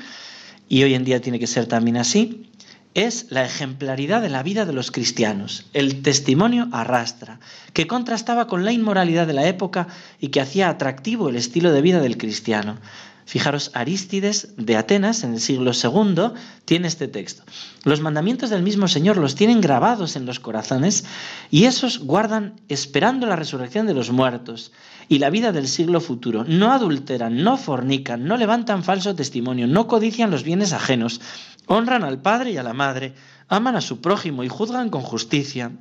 y 0.67 0.83
hoy 0.83 0.93
en 0.93 1.05
día 1.05 1.21
tiene 1.21 1.39
que 1.39 1.47
ser 1.47 1.67
también 1.67 1.95
así, 1.95 2.51
es 2.93 3.27
la 3.29 3.45
ejemplaridad 3.45 4.21
de 4.21 4.29
la 4.29 4.43
vida 4.43 4.65
de 4.65 4.73
los 4.73 4.91
cristianos. 4.91 5.67
El 5.71 6.01
testimonio 6.01 6.67
arrastra, 6.73 7.39
que 7.71 7.87
contrastaba 7.87 8.47
con 8.47 8.65
la 8.65 8.73
inmoralidad 8.73 9.25
de 9.25 9.33
la 9.33 9.47
época 9.47 9.87
y 10.19 10.29
que 10.29 10.41
hacía 10.41 10.67
atractivo 10.67 11.29
el 11.29 11.37
estilo 11.37 11.71
de 11.71 11.81
vida 11.81 12.01
del 12.01 12.17
cristiano. 12.17 12.77
Fijaros, 13.25 13.71
Arístides 13.73 14.53
de 14.55 14.77
Atenas, 14.77 15.23
en 15.23 15.33
el 15.33 15.39
siglo 15.39 15.71
II, 15.71 16.37
tiene 16.63 16.87
este 16.87 17.07
texto. 17.07 17.43
Los 17.83 17.99
mandamientos 17.99 18.51
del 18.51 18.61
mismo 18.61 18.87
Señor 18.87 19.17
los 19.17 19.33
tienen 19.33 19.61
grabados 19.61 20.15
en 20.15 20.27
los 20.27 20.39
corazones 20.39 21.05
y 21.49 21.65
esos 21.65 21.99
guardan 21.99 22.61
esperando 22.69 23.25
la 23.25 23.35
resurrección 23.35 23.87
de 23.87 23.95
los 23.95 24.11
muertos 24.11 24.71
y 25.09 25.17
la 25.17 25.31
vida 25.31 25.51
del 25.51 25.67
siglo 25.67 26.01
futuro. 26.01 26.45
No 26.47 26.71
adulteran, 26.71 27.43
no 27.43 27.57
fornican, 27.57 28.25
no 28.25 28.37
levantan 28.37 28.83
falso 28.83 29.15
testimonio, 29.15 29.65
no 29.65 29.87
codician 29.87 30.29
los 30.29 30.43
bienes 30.43 30.71
ajenos, 30.71 31.19
honran 31.65 32.03
al 32.03 32.21
Padre 32.21 32.51
y 32.51 32.57
a 32.57 32.63
la 32.63 32.73
Madre, 32.73 33.15
aman 33.47 33.75
a 33.75 33.81
su 33.81 34.01
prójimo 34.01 34.43
y 34.43 34.49
juzgan 34.49 34.89
con 34.89 35.01
justicia. 35.01 35.71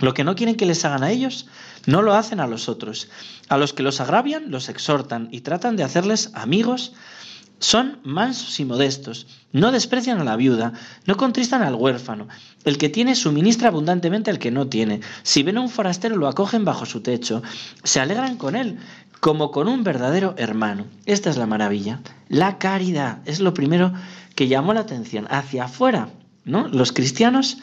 Lo 0.00 0.14
que 0.14 0.24
no 0.24 0.34
quieren 0.34 0.56
que 0.56 0.64
les 0.64 0.84
hagan 0.86 1.02
a 1.02 1.10
ellos, 1.10 1.46
no 1.86 2.02
lo 2.02 2.14
hacen 2.14 2.40
a 2.40 2.46
los 2.46 2.68
otros. 2.68 3.08
A 3.48 3.56
los 3.56 3.72
que 3.72 3.82
los 3.82 4.00
agravian, 4.00 4.50
los 4.50 4.68
exhortan 4.68 5.28
y 5.30 5.40
tratan 5.40 5.76
de 5.76 5.84
hacerles 5.84 6.30
amigos. 6.34 6.92
Son 7.58 7.98
mansos 8.04 8.58
y 8.58 8.64
modestos, 8.64 9.26
no 9.52 9.70
desprecian 9.70 10.18
a 10.18 10.24
la 10.24 10.36
viuda, 10.36 10.72
no 11.04 11.18
contristan 11.18 11.62
al 11.62 11.74
huérfano. 11.74 12.26
El 12.64 12.78
que 12.78 12.88
tiene 12.88 13.14
suministra 13.14 13.68
abundantemente 13.68 14.30
al 14.30 14.38
que 14.38 14.50
no 14.50 14.68
tiene. 14.68 15.00
Si 15.22 15.42
ven 15.42 15.58
a 15.58 15.60
un 15.60 15.68
forastero 15.68 16.16
lo 16.16 16.26
acogen 16.26 16.64
bajo 16.64 16.86
su 16.86 17.02
techo, 17.02 17.42
se 17.84 18.00
alegran 18.00 18.36
con 18.36 18.56
él, 18.56 18.78
como 19.20 19.50
con 19.50 19.68
un 19.68 19.84
verdadero 19.84 20.34
hermano. 20.38 20.86
Esta 21.04 21.28
es 21.28 21.36
la 21.36 21.46
maravilla. 21.46 22.00
La 22.28 22.56
caridad 22.56 23.18
es 23.26 23.40
lo 23.40 23.52
primero 23.52 23.92
que 24.34 24.48
llamó 24.48 24.72
la 24.72 24.80
atención. 24.80 25.26
Hacia 25.28 25.64
afuera, 25.64 26.08
¿no? 26.44 26.66
Los 26.68 26.92
cristianos 26.92 27.58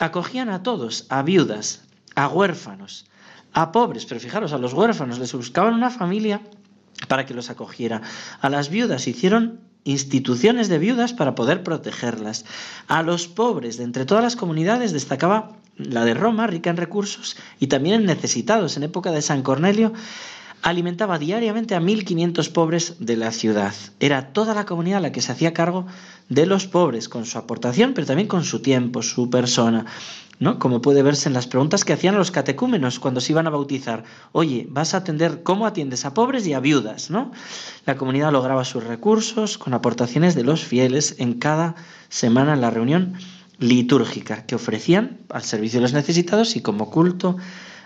acogían 0.00 0.48
a 0.48 0.64
todos, 0.64 1.06
a 1.08 1.22
viudas, 1.22 1.82
a 2.16 2.26
huérfanos, 2.26 3.06
a 3.52 3.72
pobres, 3.72 4.06
pero 4.06 4.20
fijaros, 4.20 4.52
a 4.52 4.58
los 4.58 4.72
huérfanos 4.72 5.18
les 5.18 5.32
buscaban 5.32 5.74
una 5.74 5.90
familia 5.90 6.40
para 7.08 7.26
que 7.26 7.34
los 7.34 7.50
acogiera. 7.50 8.02
A 8.40 8.48
las 8.48 8.70
viudas 8.70 9.06
hicieron 9.06 9.60
instituciones 9.84 10.68
de 10.68 10.78
viudas 10.78 11.12
para 11.12 11.34
poder 11.34 11.62
protegerlas. 11.62 12.44
A 12.88 13.02
los 13.02 13.28
pobres 13.28 13.76
de 13.76 13.84
entre 13.84 14.06
todas 14.06 14.22
las 14.22 14.36
comunidades 14.36 14.92
destacaba 14.92 15.52
la 15.76 16.04
de 16.04 16.14
Roma, 16.14 16.46
rica 16.46 16.70
en 16.70 16.76
recursos, 16.76 17.36
y 17.58 17.66
también 17.66 18.00
en 18.00 18.06
necesitados. 18.06 18.76
En 18.76 18.84
época 18.84 19.10
de 19.10 19.22
San 19.22 19.42
Cornelio 19.42 19.92
alimentaba 20.62 21.18
diariamente 21.18 21.74
a 21.74 21.80
1.500 21.80 22.52
pobres 22.52 22.94
de 23.00 23.16
la 23.16 23.32
ciudad. 23.32 23.74
Era 23.98 24.32
toda 24.32 24.54
la 24.54 24.64
comunidad 24.64 25.02
la 25.02 25.10
que 25.10 25.20
se 25.20 25.32
hacía 25.32 25.52
cargo 25.52 25.86
de 26.28 26.46
los 26.46 26.68
pobres, 26.68 27.08
con 27.08 27.26
su 27.26 27.36
aportación, 27.36 27.94
pero 27.94 28.06
también 28.06 28.28
con 28.28 28.44
su 28.44 28.62
tiempo, 28.62 29.02
su 29.02 29.28
persona. 29.28 29.86
Como 30.58 30.80
puede 30.80 31.02
verse 31.02 31.28
en 31.28 31.34
las 31.34 31.46
preguntas 31.46 31.84
que 31.84 31.92
hacían 31.92 32.16
los 32.16 32.30
catecúmenos 32.30 32.98
cuando 32.98 33.20
se 33.20 33.32
iban 33.32 33.46
a 33.46 33.50
bautizar. 33.50 34.04
Oye, 34.32 34.66
vas 34.68 34.94
a 34.94 34.98
atender, 34.98 35.42
¿cómo 35.42 35.66
atiendes 35.66 36.04
a 36.04 36.14
pobres 36.14 36.46
y 36.46 36.52
a 36.52 36.60
viudas? 36.60 37.10
¿no? 37.10 37.30
La 37.86 37.96
comunidad 37.96 38.32
lograba 38.32 38.64
sus 38.64 38.82
recursos 38.82 39.56
con 39.56 39.72
aportaciones 39.72 40.34
de 40.34 40.44
los 40.44 40.64
fieles 40.64 41.14
en 41.18 41.34
cada 41.34 41.76
semana 42.08 42.54
en 42.54 42.60
la 42.60 42.70
reunión 42.70 43.14
litúrgica 43.58 44.44
que 44.44 44.56
ofrecían 44.56 45.20
al 45.28 45.42
servicio 45.42 45.78
de 45.78 45.82
los 45.82 45.92
necesitados 45.92 46.56
y 46.56 46.60
como 46.60 46.90
culto 46.90 47.36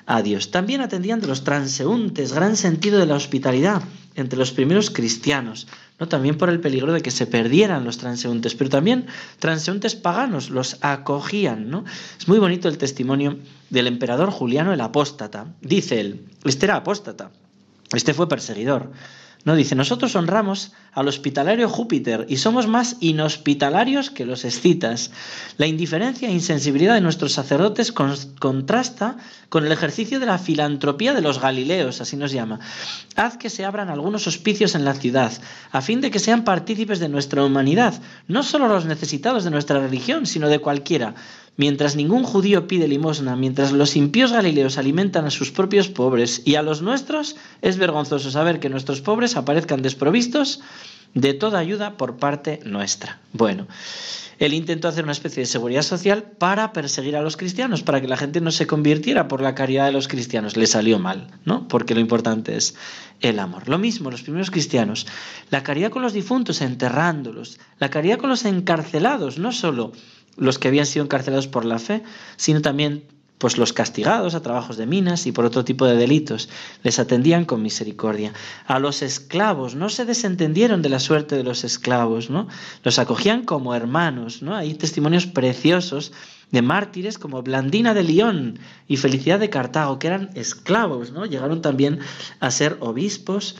a 0.07 0.23
Dios. 0.23 0.51
También 0.51 0.81
atendían 0.81 1.21
de 1.21 1.27
los 1.27 1.45
transeúntes, 1.45 2.33
gran 2.33 2.57
sentido 2.57 2.99
de 2.99 3.07
la 3.07 3.17
hospitalidad 3.17 3.83
entre 4.15 4.39
los 4.39 4.53
primeros 4.53 4.91
cristianos, 4.91 5.67
¿no? 5.99 6.09
también 6.09 6.39
por 6.39 6.49
el 6.49 6.61
peligro 6.61 6.93
de 6.93 7.03
que 7.03 7.11
se 7.11 7.27
perdieran 7.27 7.85
los 7.85 7.99
transeúntes, 7.99 8.55
pero 8.55 8.71
también 8.71 9.07
transeúntes 9.41 9.95
paganos 9.95 10.49
los 10.49 10.79
acogían. 10.81 11.69
¿no? 11.69 11.85
Es 12.19 12.29
muy 12.29 12.39
bonito 12.39 12.69
el 12.69 12.79
testimonio 12.79 13.39
del 13.69 13.89
emperador 13.89 14.31
Juliano 14.31 14.73
el 14.73 14.81
apóstata. 14.81 15.47
Dice 15.61 16.01
él, 16.01 16.25
este 16.45 16.67
era 16.67 16.77
apóstata, 16.77 17.31
este 17.93 18.15
fue 18.15 18.29
perseguidor. 18.29 18.93
No 19.47 19.55
dice, 19.55 19.77
nosotros 19.77 20.17
honramos 20.17 20.73
al 20.93 21.07
hospitalario 21.07 21.69
Júpiter 21.69 22.27
y 22.29 22.39
somos 22.39 22.67
más 22.67 22.97
inhospitalarios 22.99 24.11
que 24.11 24.27
los 24.27 24.45
escitas. 24.45 25.13
La 25.57 25.69
indiferencia 25.69 26.29
e 26.29 26.33
insensibilidad 26.33 26.95
de 26.95 27.01
nuestros 27.01 27.35
sacerdotes 27.35 27.93
contrasta 27.93 29.19
con 29.49 29.65
el 29.65 29.71
ejercicio 29.71 30.19
de 30.19 30.27
la 30.27 30.39
filantropía 30.39 31.15
de 31.15 31.23
los 31.23 31.41
galileos, 31.41 32.01
así 32.01 32.17
nos 32.17 32.33
llama. 32.33 32.59
Haz 33.15 33.37
que 33.37 33.49
se 33.49 33.65
abran 33.65 33.89
algunos 33.89 34.27
hospicios 34.27 34.75
en 34.75 34.85
la 34.85 34.95
ciudad, 34.95 35.33
a 35.71 35.81
fin 35.81 36.01
de 36.01 36.11
que 36.11 36.19
sean 36.19 36.43
partícipes 36.43 36.99
de 36.99 37.09
nuestra 37.09 37.45
humanidad, 37.45 37.95
no 38.27 38.43
solo 38.43 38.67
los 38.67 38.85
necesitados 38.85 39.45
de 39.45 39.53
nuestra 39.53 39.79
religión, 39.79 40.27
sino 40.27 40.49
de 40.49 40.59
cualquiera 40.59 41.15
Mientras 41.57 41.97
ningún 41.97 42.23
judío 42.23 42.67
pide 42.67 42.87
limosna, 42.87 43.35
mientras 43.35 43.73
los 43.73 43.97
impíos 43.97 44.33
galileos 44.33 44.77
alimentan 44.77 45.25
a 45.25 45.31
sus 45.31 45.51
propios 45.51 45.89
pobres 45.89 46.43
y 46.45 46.57
a 46.57 46.63
los 46.63 46.83
nuestros, 46.83 47.37
es 47.63 47.79
vergonzoso 47.79 48.31
saber 48.31 48.61
que 48.61 48.69
nuestros 48.69 49.01
pobres 49.01 49.37
aparezcan 49.37 49.81
desprovistos 49.81 50.61
de 51.15 51.33
toda 51.33 51.59
ayuda 51.59 51.97
por 51.97 52.17
parte 52.19 52.61
nuestra. 52.65 53.21
Bueno, 53.33 53.67
él 54.39 54.53
intentó 54.53 54.89
hacer 54.89 55.05
una 55.05 55.13
especie 55.13 55.41
de 55.43 55.47
seguridad 55.47 55.81
social 55.81 56.23
para 56.23 56.75
perseguir 56.75 57.17
a 57.17 57.23
los 57.23 57.39
cristianos, 57.39 57.83
para 57.83 58.03
que 58.03 58.09
la 58.09 58.19
gente 58.19 58.43
no 58.43 58.51
se 58.51 58.67
convirtiera 58.67 59.27
por 59.27 59.41
la 59.41 59.55
caridad 59.55 59.87
de 59.87 59.93
los 59.93 60.09
cristianos. 60.09 60.59
Le 60.59 60.67
salió 60.67 60.99
mal, 60.99 61.29
¿no? 61.47 61.69
Porque 61.69 61.95
lo 61.95 62.01
importante 62.01 62.55
es 62.55 62.75
el 63.23 63.39
amor. 63.39 63.67
Lo 63.67 63.79
mismo, 63.79 64.11
los 64.11 64.23
primeros 64.23 64.51
cristianos, 64.51 65.07
la 65.51 65.63
caridad 65.63 65.91
con 65.91 66.03
los 66.03 66.13
difuntos, 66.13 66.61
enterrándolos, 66.61 67.59
la 67.79 67.89
caridad 67.89 68.19
con 68.19 68.29
los 68.29 68.45
encarcelados, 68.45 69.39
no 69.39 69.53
solo 69.53 69.93
los 70.37 70.59
que 70.59 70.69
habían 70.69 70.87
sido 70.87 71.05
encarcelados 71.05 71.49
por 71.49 71.65
la 71.65 71.79
fe, 71.79 72.03
sino 72.37 72.61
también 72.63 73.05
pues 73.39 73.59
los 73.59 73.73
castigados 73.73 74.35
a 74.35 74.43
trabajos 74.43 74.77
de 74.77 74.87
minas 74.87 75.27
y 75.27 75.33
por 75.33 75.45
otro 75.45 75.65
tipo 75.65 75.87
de 75.87 75.97
delitos 75.97 76.49
les 76.83 76.99
atendían 76.99 77.45
con 77.45 77.63
misericordia. 77.63 78.33
A 78.67 78.79
los 78.79 79.03
esclavos 79.03 79.75
no 79.75 79.89
se 79.91 80.07
desentendieron 80.07 80.81
de 80.81 80.89
la 80.89 81.01
suerte 81.01 81.37
de 81.37 81.45
los 81.45 81.65
esclavos, 81.65 82.31
¿no? 82.31 82.49
Los 82.83 82.99
acogían 82.99 83.45
como 83.45 83.75
hermanos, 83.75 84.43
¿no? 84.43 84.55
Hay 84.55 84.75
testimonios 84.75 85.27
preciosos 85.27 86.13
de 86.51 86.63
mártires 86.63 87.19
como 87.19 87.43
Blandina 87.43 87.93
de 87.93 88.05
León 88.05 88.59
y 88.89 88.97
Felicidad 88.97 89.41
de 89.41 89.51
Cartago, 89.51 89.99
que 89.99 90.07
eran 90.07 90.31
esclavos, 90.35 91.13
¿no? 91.13 91.27
Llegaron 91.27 91.61
también 91.61 91.99
a 92.41 92.51
ser 92.51 92.79
obispos 92.81 93.57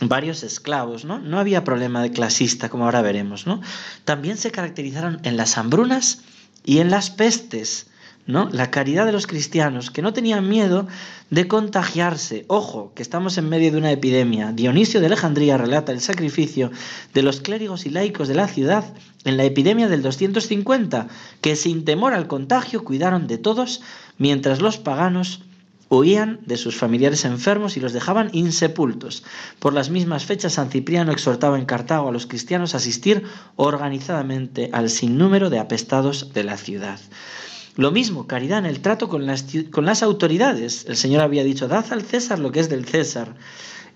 varios 0.00 0.42
esclavos, 0.42 1.04
¿no? 1.04 1.18
No 1.18 1.38
había 1.38 1.64
problema 1.64 2.02
de 2.02 2.10
clasista, 2.10 2.68
como 2.68 2.84
ahora 2.84 3.02
veremos, 3.02 3.46
¿no? 3.46 3.60
También 4.04 4.36
se 4.36 4.50
caracterizaron 4.50 5.20
en 5.22 5.36
las 5.36 5.56
hambrunas 5.56 6.20
y 6.64 6.78
en 6.78 6.90
las 6.90 7.10
pestes, 7.10 7.86
¿no? 8.26 8.48
La 8.50 8.70
caridad 8.70 9.06
de 9.06 9.12
los 9.12 9.26
cristianos, 9.26 9.90
que 9.90 10.02
no 10.02 10.12
tenían 10.12 10.48
miedo 10.48 10.86
de 11.30 11.48
contagiarse. 11.48 12.44
Ojo, 12.48 12.92
que 12.94 13.02
estamos 13.02 13.38
en 13.38 13.48
medio 13.48 13.70
de 13.72 13.78
una 13.78 13.90
epidemia. 13.90 14.52
Dionisio 14.52 15.00
de 15.00 15.06
Alejandría 15.06 15.56
relata 15.56 15.92
el 15.92 16.00
sacrificio 16.00 16.70
de 17.14 17.22
los 17.22 17.40
clérigos 17.40 17.86
y 17.86 17.90
laicos 17.90 18.28
de 18.28 18.34
la 18.34 18.48
ciudad 18.48 18.84
en 19.24 19.36
la 19.36 19.44
epidemia 19.44 19.88
del 19.88 20.02
250, 20.02 21.08
que 21.40 21.56
sin 21.56 21.84
temor 21.84 22.12
al 22.12 22.26
contagio 22.26 22.84
cuidaron 22.84 23.26
de 23.26 23.38
todos, 23.38 23.80
mientras 24.18 24.60
los 24.60 24.76
paganos 24.76 25.42
huían 25.88 26.40
de 26.46 26.56
sus 26.56 26.76
familiares 26.76 27.24
enfermos 27.24 27.76
y 27.76 27.80
los 27.80 27.92
dejaban 27.92 28.30
insepultos. 28.32 29.22
Por 29.58 29.72
las 29.72 29.90
mismas 29.90 30.24
fechas, 30.24 30.54
San 30.54 30.70
Cipriano 30.70 31.12
exhortaba 31.12 31.58
en 31.58 31.66
Cartago 31.66 32.08
a 32.08 32.12
los 32.12 32.26
cristianos 32.26 32.74
a 32.74 32.78
asistir 32.78 33.22
organizadamente 33.56 34.70
al 34.72 34.90
sinnúmero 34.90 35.50
de 35.50 35.58
apestados 35.58 36.32
de 36.32 36.44
la 36.44 36.56
ciudad. 36.56 36.98
Lo 37.76 37.92
mismo, 37.92 38.26
caridad 38.26 38.60
en 38.60 38.66
el 38.66 38.80
trato 38.80 39.08
con 39.08 39.26
las, 39.26 40.02
autoridades. 40.02 40.86
El 40.88 40.96
Señor 40.96 41.20
había 41.20 41.44
dicho, 41.44 41.68
dad 41.68 41.84
al 41.90 42.02
César 42.02 42.38
lo 42.38 42.50
que 42.50 42.60
es 42.60 42.70
del 42.70 42.86
César. 42.86 43.34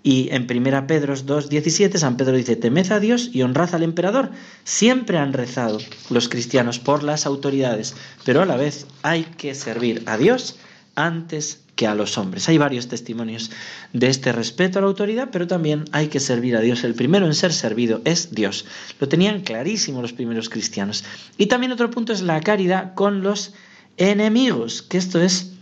Y 0.03 0.29
en 0.33 0.47
1 0.51 0.87
Pedro 0.87 1.15
2.17 1.15 1.97
San 1.97 2.17
Pedro 2.17 2.37
dice, 2.37 2.57
temed 2.57 2.91
a 2.91 3.01
Dios 3.01 3.31
y 3.33 3.43
honrad 3.43 3.75
al 3.75 3.83
emperador. 3.83 4.31
Siempre 4.65 5.19
han 5.19 5.33
rezado 5.33 5.79
los 6.11 6.29
cristianos 6.29 6.79
por 6.79 7.03
las 7.03 7.27
autoridades, 7.27 7.97
pero 8.25 8.43
a 8.43 8.47
la 8.47 8.57
vez 8.57 8.87
hay 9.03 9.25
que 9.25 9.55
servir 9.55 10.03
a 10.07 10.17
Dios 10.19 10.59
antes 10.95 11.61
que 11.81 11.87
a 11.87 11.95
los 11.95 12.19
hombres. 12.19 12.47
Hay 12.51 12.59
varios 12.59 12.89
testimonios 12.89 13.51
de 13.95 14.09
este 14.09 14.33
respeto 14.33 14.79
a 14.79 14.83
la 14.83 14.89
autoridad, 14.89 15.31
pero 15.33 15.47
también 15.47 15.87
hay 15.93 16.09
que 16.09 16.21
servir 16.21 16.55
a 16.55 16.61
Dios. 16.61 16.85
El 16.85 16.93
primero 16.95 17.25
en 17.25 17.33
ser 17.33 17.55
servido 17.55 18.03
es 18.05 18.35
Dios. 18.35 18.67
Lo 19.01 19.09
tenían 19.09 19.41
clarísimo 19.41 20.03
los 20.03 20.13
primeros 20.13 20.51
cristianos. 20.51 21.05
Y 21.39 21.47
también 21.47 21.73
otro 21.73 21.91
punto 21.91 22.13
es 22.13 22.21
la 22.21 22.39
caridad 22.43 22.93
con 22.93 23.23
los 23.23 23.55
enemigos, 23.97 24.83
que 24.83 24.99
esto 24.99 25.23
es 25.23 25.53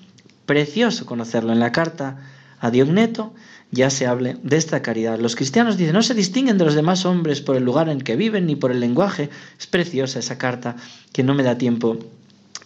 precioso 0.45 1.07
conocerlo. 1.07 1.53
En 1.53 1.61
la 1.61 1.71
carta 1.71 2.17
a 2.59 2.73
Diogneto 2.73 3.33
ya 3.71 3.89
se 3.89 4.09
hable 4.09 4.39
de 4.43 4.57
esta 4.57 4.83
caridad. 4.83 5.21
Los 5.21 5.37
cristianos 5.37 5.77
dicen, 5.77 5.95
no 5.95 6.03
se 6.03 6.15
distinguen 6.15 6.59
de 6.59 6.65
los 6.65 6.75
demás 6.75 7.07
hombres 7.07 7.41
por 7.41 7.55
el 7.55 7.63
lugar 7.63 7.89
en 7.89 8.01
que 8.01 8.17
viven 8.17 8.47
ni 8.47 8.57
por 8.57 8.73
el 8.73 8.81
lenguaje. 8.81 9.31
Es 9.57 9.69
preciosa 9.69 10.19
esa 10.19 10.37
carta 10.37 10.75
que 11.13 11.23
no 11.23 11.37
me 11.37 11.45
da 11.45 11.57
tiempo 11.57 11.97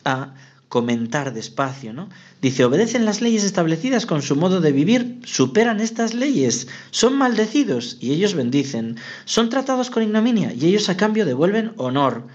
a 0.06 0.32
comentar 0.72 1.34
despacio, 1.34 1.92
¿no? 1.92 2.08
Dice, 2.40 2.64
obedecen 2.64 3.04
las 3.04 3.20
leyes 3.20 3.44
establecidas 3.44 4.06
con 4.06 4.22
su 4.22 4.36
modo 4.36 4.62
de 4.62 4.72
vivir, 4.72 5.20
superan 5.22 5.80
estas 5.80 6.14
leyes, 6.14 6.66
son 6.90 7.18
maldecidos 7.18 7.98
y 8.00 8.12
ellos 8.12 8.32
bendicen, 8.32 8.96
son 9.26 9.50
tratados 9.50 9.90
con 9.90 10.02
ignominia 10.02 10.54
y 10.54 10.64
ellos 10.64 10.88
a 10.88 10.96
cambio 10.96 11.26
devuelven 11.26 11.74
honor. 11.76 12.26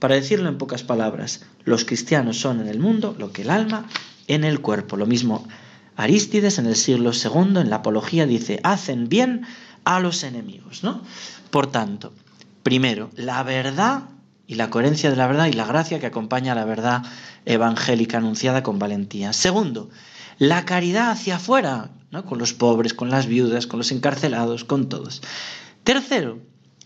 Para 0.00 0.16
decirlo 0.16 0.48
en 0.48 0.58
pocas 0.58 0.82
palabras, 0.82 1.42
los 1.64 1.84
cristianos 1.84 2.36
son 2.40 2.60
en 2.60 2.66
el 2.66 2.80
mundo 2.80 3.14
lo 3.16 3.30
que 3.30 3.42
el 3.42 3.50
alma 3.50 3.88
en 4.26 4.42
el 4.42 4.60
cuerpo. 4.60 4.96
Lo 4.96 5.06
mismo 5.06 5.46
Arístides 5.94 6.58
en 6.58 6.66
el 6.66 6.74
siglo 6.74 7.12
II 7.12 7.60
en 7.60 7.70
la 7.70 7.76
Apología 7.76 8.26
dice, 8.26 8.58
hacen 8.64 9.08
bien 9.08 9.46
a 9.84 10.00
los 10.00 10.24
enemigos, 10.24 10.82
¿no? 10.82 11.00
Por 11.50 11.68
tanto, 11.68 12.12
primero, 12.64 13.10
la 13.14 13.44
verdad 13.44 14.08
y 14.46 14.54
la 14.56 14.70
coherencia 14.70 15.10
de 15.10 15.16
la 15.16 15.26
verdad 15.26 15.46
y 15.46 15.52
la 15.52 15.66
gracia 15.66 16.00
que 16.00 16.06
acompaña 16.06 16.52
a 16.52 16.54
la 16.56 16.64
verdad 16.64 17.02
evangélica 17.44 18.18
anunciada 18.18 18.62
con 18.62 18.78
valentía. 18.78 19.32
Segundo, 19.32 19.90
la 20.38 20.64
caridad 20.64 21.10
hacia 21.10 21.36
afuera, 21.36 21.90
¿no? 22.10 22.24
con 22.24 22.38
los 22.38 22.52
pobres, 22.52 22.94
con 22.94 23.10
las 23.10 23.26
viudas, 23.26 23.66
con 23.66 23.78
los 23.78 23.92
encarcelados, 23.92 24.64
con 24.64 24.88
todos. 24.88 25.22
Tercero, 25.84 26.40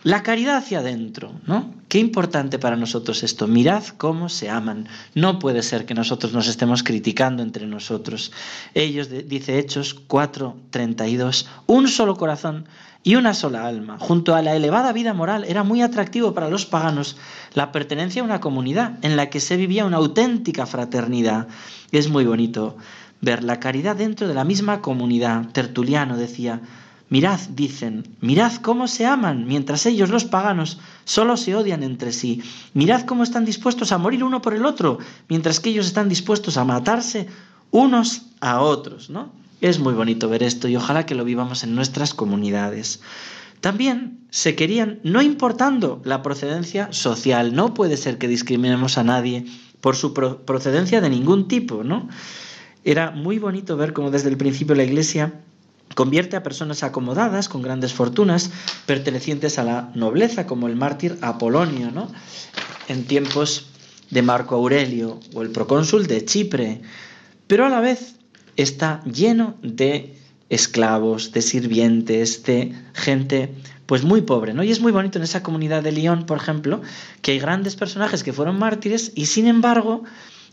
la 0.05 0.23
caridad 0.23 0.57
hacia 0.57 0.79
adentro, 0.79 1.33
¿no? 1.47 1.75
Qué 1.89 1.99
importante 1.99 2.61
para 2.61 2.77
nosotros 2.77 3.25
esto. 3.25 3.49
Mirad 3.49 3.85
cómo 3.97 4.29
se 4.29 4.49
aman. 4.49 4.87
No 5.15 5.41
puede 5.41 5.63
ser 5.63 5.87
que 5.87 5.95
nosotros 5.95 6.33
nos 6.33 6.47
estemos 6.47 6.85
criticando 6.85 7.43
entre 7.43 7.67
nosotros. 7.67 8.31
Ellos, 8.75 9.09
dice 9.11 9.59
Hechos 9.59 9.97
4:32, 10.07 11.47
un 11.67 11.89
solo 11.89 12.17
corazón 12.17 12.67
y 13.09 13.17
una 13.17 13.33
sola 13.33 13.67
alma. 13.67 13.97
Junto 13.99 14.35
a 14.35 14.43
la 14.43 14.55
elevada 14.55 14.93
vida 14.93 15.15
moral 15.15 15.45
era 15.49 15.63
muy 15.63 15.81
atractivo 15.81 16.35
para 16.35 16.51
los 16.51 16.67
paganos 16.67 17.17
la 17.55 17.73
pertenencia 17.73 18.21
a 18.21 18.25
una 18.27 18.43
comunidad 18.43 18.99
en 19.01 19.17
la 19.17 19.31
que 19.31 19.41
se 19.41 19.57
vivía 19.57 19.87
una 19.87 19.97
auténtica 19.97 20.67
fraternidad. 20.67 21.49
Es 21.91 22.11
muy 22.11 22.27
bonito 22.27 22.77
ver 23.23 23.45
la 23.45 23.61
caridad 23.61 23.97
dentro 23.97 24.29
de 24.29 24.35
la 24.35 24.45
misma 24.45 24.83
comunidad. 24.83 25.47
Tertuliano 25.53 26.19
decía, 26.19 26.61
Mirad, 27.09 27.41
dicen, 27.55 28.07
mirad 28.21 28.53
cómo 28.57 28.87
se 28.87 29.07
aman, 29.07 29.47
mientras 29.47 29.87
ellos, 29.87 30.11
los 30.11 30.27
paganos, 30.27 30.79
solo 31.07 31.39
se 31.39 31.57
odian 31.57 31.83
entre 31.83 32.13
sí. 32.13 32.43
Mirad 32.75 33.07
cómo 33.07 33.23
están 33.23 33.47
dispuestos 33.47 33.91
a 33.91 33.97
morir 33.97 34.23
uno 34.23 34.43
por 34.43 34.53
el 34.53 34.67
otro, 34.67 34.99
mientras 35.31 35.61
que 35.61 35.71
ellos 35.71 35.87
están 35.87 36.11
dispuestos 36.11 36.59
a 36.59 36.67
matarse 36.67 37.27
unos 37.71 38.27
a 38.43 38.61
otros, 38.61 39.09
¿no? 39.09 39.38
Es 39.61 39.81
muy 39.81 39.93
bonito 39.95 40.29
ver 40.29 40.43
esto 40.43 40.69
y 40.69 40.77
ojalá 40.77 41.05
que 41.05 41.17
lo 41.17 41.25
vivamos 41.25 41.65
en 41.65 41.75
nuestras 41.75 42.15
comunidades. 42.15 43.01
También 43.61 44.21
se 44.31 44.55
querían, 44.55 45.01
no 45.03 45.21
importando 45.21 46.01
la 46.05 46.23
procedencia 46.23 46.93
social, 46.93 47.55
no 47.55 47.75
puede 47.75 47.97
ser 47.97 48.19
que 48.19 48.29
discriminemos 48.29 48.99
a 48.99 49.05
nadie 49.05 49.47
por 49.81 49.97
su 49.97 50.15
procedencia 50.15 51.01
de 51.01 51.11
ningún 51.11 51.49
tipo, 51.49 51.83
¿no? 51.83 52.09
Era 52.85 53.11
muy 53.11 53.39
bonito 53.39 53.77
ver 53.77 53.93
cómo 53.93 54.13
desde 54.13 54.29
el 54.29 54.37
principio 54.37 54.77
la 54.77 54.85
Iglesia 54.85 55.41
convierte 55.97 56.37
a 56.37 56.45
personas 56.45 56.85
acomodadas 56.85 57.49
con 57.49 57.63
grandes 57.63 57.93
fortunas, 57.93 58.51
pertenecientes 58.87 59.59
a 59.59 59.65
la 59.65 59.91
nobleza, 59.95 60.47
como 60.47 60.69
el 60.69 60.77
mártir 60.77 61.19
Apolonio, 61.21 61.91
¿no? 61.91 62.09
En 62.87 63.07
tiempos 63.07 63.67
de 64.11 64.23
Marco 64.23 64.55
Aurelio 64.55 65.19
o 65.35 65.43
el 65.43 65.51
procónsul 65.51 66.07
de 66.07 66.25
Chipre, 66.25 66.81
pero 67.49 67.67
a 67.67 67.69
la 67.69 67.81
vez 67.81 68.18
está 68.59 69.03
lleno 69.05 69.55
de 69.63 70.15
esclavos, 70.51 71.33
de 71.33 71.43
sirvientes, 71.43 72.43
de 72.43 72.75
gente 72.93 73.55
pues 73.87 74.05
muy 74.05 74.21
pobre, 74.21 74.53
¿no? 74.53 74.63
Y 74.63 74.71
es 74.71 74.81
muy 74.81 74.93
bonito 74.93 75.19
en 75.19 75.25
esa 75.25 75.43
comunidad 75.43 75.83
de 75.83 75.93
Lyon, 75.93 76.27
por 76.27 76.37
ejemplo, 76.37 76.83
que 77.23 77.33
hay 77.33 77.39
grandes 77.39 77.75
personajes 77.75 78.23
que 78.23 78.35
fueron 78.35 78.59
mártires 78.59 79.13
y 79.15 79.27
sin 79.27 79.47
embargo 79.47 80.03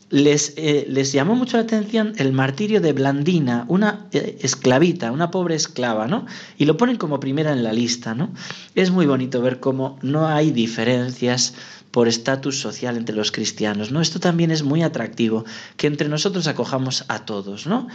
les, 0.10 0.54
eh, 0.58 0.86
les 0.88 1.12
llamó 1.12 1.36
mucho 1.36 1.58
la 1.58 1.64
atención 1.64 2.14
el 2.18 2.32
martirio 2.32 2.80
de 2.80 2.94
Blandina, 2.94 3.66
una 3.68 4.08
eh, 4.12 4.38
esclavita, 4.42 5.12
una 5.12 5.32
pobre 5.32 5.56
esclava, 5.56 6.08
¿no? 6.08 6.26
Y 6.58 6.66
lo 6.66 6.78
ponen 6.78 6.98
como 6.98 7.20
primera 7.20 7.52
en 7.52 7.64
la 7.64 7.74
lista, 7.74 8.14
¿no? 8.14 8.32
Es 8.76 8.92
muy 8.92 9.06
bonito 9.06 9.42
ver 9.42 9.60
cómo 9.60 9.98
no 10.02 10.28
hay 10.28 10.52
diferencias 10.52 11.56
por 11.92 12.08
estatus 12.08 12.60
social 12.60 12.98
entre 12.98 13.16
los 13.16 13.32
cristianos, 13.32 13.92
¿no? 13.92 14.02
Esto 14.02 14.20
también 14.20 14.52
es 14.52 14.64
muy 14.64 14.84
atractivo, 14.84 15.46
que 15.78 15.88
entre 15.88 16.10
nosotros 16.10 16.46
acojamos 16.48 17.06
a 17.08 17.26
todos, 17.26 17.66
¿no? 17.66 17.88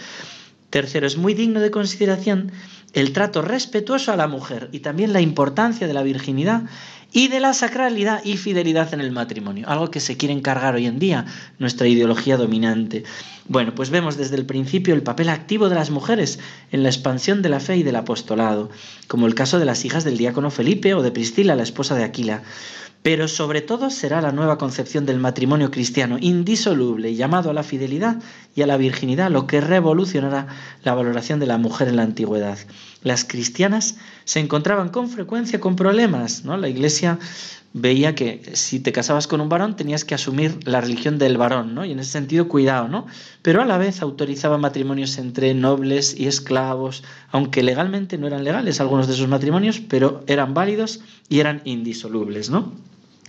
Tercero, 0.71 1.07
es 1.07 1.17
muy 1.17 1.35
digno 1.35 1.61
de 1.61 1.71
consideración 1.71 2.53
el 2.93 3.13
trato 3.13 3.43
respetuoso 3.43 4.13
a 4.13 4.17
la 4.17 4.29
mujer 4.29 4.69
y 4.73 4.81
también 4.81 5.13
la 5.13 5.21
importancia 5.21 5.87
de 5.87 5.95
la 5.95 6.03
virginidad 6.03 6.63
y 7.13 7.29
de 7.29 7.41
la 7.41 7.55
sacralidad 7.55 8.23
y 8.25 8.37
fidelidad 8.37 8.93
en 8.95 9.01
el 9.01 9.11
matrimonio, 9.11 9.69
algo 9.69 9.91
que 9.91 10.01
se 10.01 10.17
quiere 10.17 10.35
encargar 10.35 10.75
hoy 10.75 10.87
en 10.87 10.99
día 10.99 11.27
nuestra 11.59 11.89
ideología 11.89 12.37
dominante. 12.37 13.05
Bueno, 13.51 13.75
pues 13.75 13.91
vemos 13.91 14.17
desde 14.17 14.37
el 14.37 14.47
principio 14.47 14.95
el 14.95 15.03
papel 15.03 15.29
activo 15.29 15.69
de 15.69 15.75
las 15.75 15.91
mujeres 15.91 16.39
en 16.71 16.85
la 16.85 16.89
expansión 16.89 17.43
de 17.43 17.49
la 17.49 17.59
fe 17.59 17.79
y 17.79 17.83
del 17.83 17.97
apostolado, 17.97 18.71
como 19.09 19.27
el 19.27 19.35
caso 19.35 19.59
de 19.59 19.65
las 19.65 19.85
hijas 19.85 20.05
del 20.05 20.19
diácono 20.19 20.53
Felipe 20.53 20.95
o 20.95 21.03
de 21.03 21.11
Priscila, 21.11 21.57
la 21.57 21.65
esposa 21.65 21.97
de 21.97 22.05
Aquila 22.05 22.45
pero 23.03 23.29
sobre 23.29 23.63
todo 23.63 23.89
será 23.89 24.21
la 24.21 24.33
nueva 24.33 24.59
concepción 24.59 25.07
del 25.07 25.19
matrimonio 25.19 25.71
cristiano, 25.71 26.19
indisoluble, 26.21 27.15
llamado 27.15 27.51
a 27.51 27.55
la 27.55 27.63
fidelidad 27.63 28.19
y 28.55 28.63
a 28.63 28.67
la 28.67 28.77
virginidad, 28.77 29.31
lo 29.31 29.47
que 29.47 29.61
revolucionará 29.61 30.49
la 30.83 30.95
valoración 30.95 31.41
de 31.41 31.47
la 31.47 31.57
mujer 31.57 31.89
en 31.89 31.97
la 31.97 32.03
antigüedad. 32.03 32.59
Las 33.03 33.25
cristianas 33.25 33.97
se 34.25 34.41
encontraban 34.41 34.91
con 34.91 35.09
frecuencia 35.09 35.61
con 35.61 35.77
problemas, 35.77 36.45
¿no? 36.45 36.59
La 36.59 36.69
iglesia 36.69 37.19
veía 37.73 38.15
que 38.15 38.43
si 38.55 38.81
te 38.81 38.93
casabas 38.93 39.27
con 39.27 39.41
un 39.41 39.49
varón 39.49 39.77
tenías 39.77 40.05
que 40.05 40.15
asumir 40.15 40.59
la 40.67 40.81
religión 40.81 41.19
del 41.19 41.37
varón, 41.37 41.75
¿no? 41.75 41.85
Y 41.85 41.93
en 41.93 42.01
ese 42.01 42.11
sentido 42.11 42.49
cuidado, 42.49 42.89
¿no? 42.89 43.07
Pero 43.43 43.63
a 43.63 43.65
la 43.65 43.79
vez 43.79 44.03
autorizaba 44.03 44.59
matrimonios 44.59 45.19
entre 45.19 45.55
nobles 45.55 46.19
y 46.19 46.27
esclavos, 46.27 47.05
aunque 47.31 47.63
legalmente 47.63 48.19
no 48.19 48.27
eran 48.27 48.45
legales 48.45 48.81
algunos 48.81 49.07
de 49.07 49.15
esos 49.15 49.29
matrimonios, 49.29 49.81
pero 49.81 50.25
eran 50.27 50.55
válidos 50.55 51.01
y 51.29 51.41
eran 51.41 51.63
indisolubles, 51.65 52.51
¿no? 52.51 52.73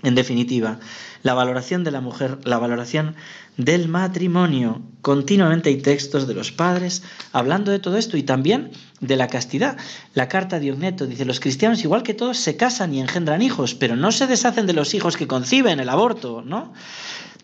En 0.03 0.15
definitiva, 0.15 0.79
la 1.21 1.35
valoración 1.35 1.83
de 1.83 1.91
la 1.91 2.01
mujer, 2.01 2.39
la 2.43 2.57
valoración 2.57 3.15
del 3.57 3.87
matrimonio. 3.87 4.81
Continuamente 5.01 5.69
hay 5.69 5.77
textos 5.77 6.27
de 6.27 6.33
los 6.33 6.51
padres 6.51 7.03
hablando 7.31 7.71
de 7.71 7.79
todo 7.79 7.97
esto 7.97 8.17
y 8.17 8.23
también 8.23 8.71
de 8.99 9.15
la 9.15 9.27
castidad. 9.27 9.77
La 10.15 10.27
carta 10.27 10.59
de 10.59 10.71
Ogneto 10.71 11.05
dice, 11.05 11.25
los 11.25 11.39
cristianos 11.39 11.83
igual 11.83 12.01
que 12.01 12.15
todos 12.15 12.37
se 12.37 12.57
casan 12.57 12.93
y 12.93 12.99
engendran 12.99 13.43
hijos, 13.43 13.75
pero 13.75 13.95
no 13.95 14.11
se 14.11 14.25
deshacen 14.25 14.65
de 14.65 14.73
los 14.73 14.93
hijos 14.95 15.17
que 15.17 15.27
conciben 15.27 15.79
el 15.79 15.89
aborto, 15.89 16.41
¿no? 16.43 16.73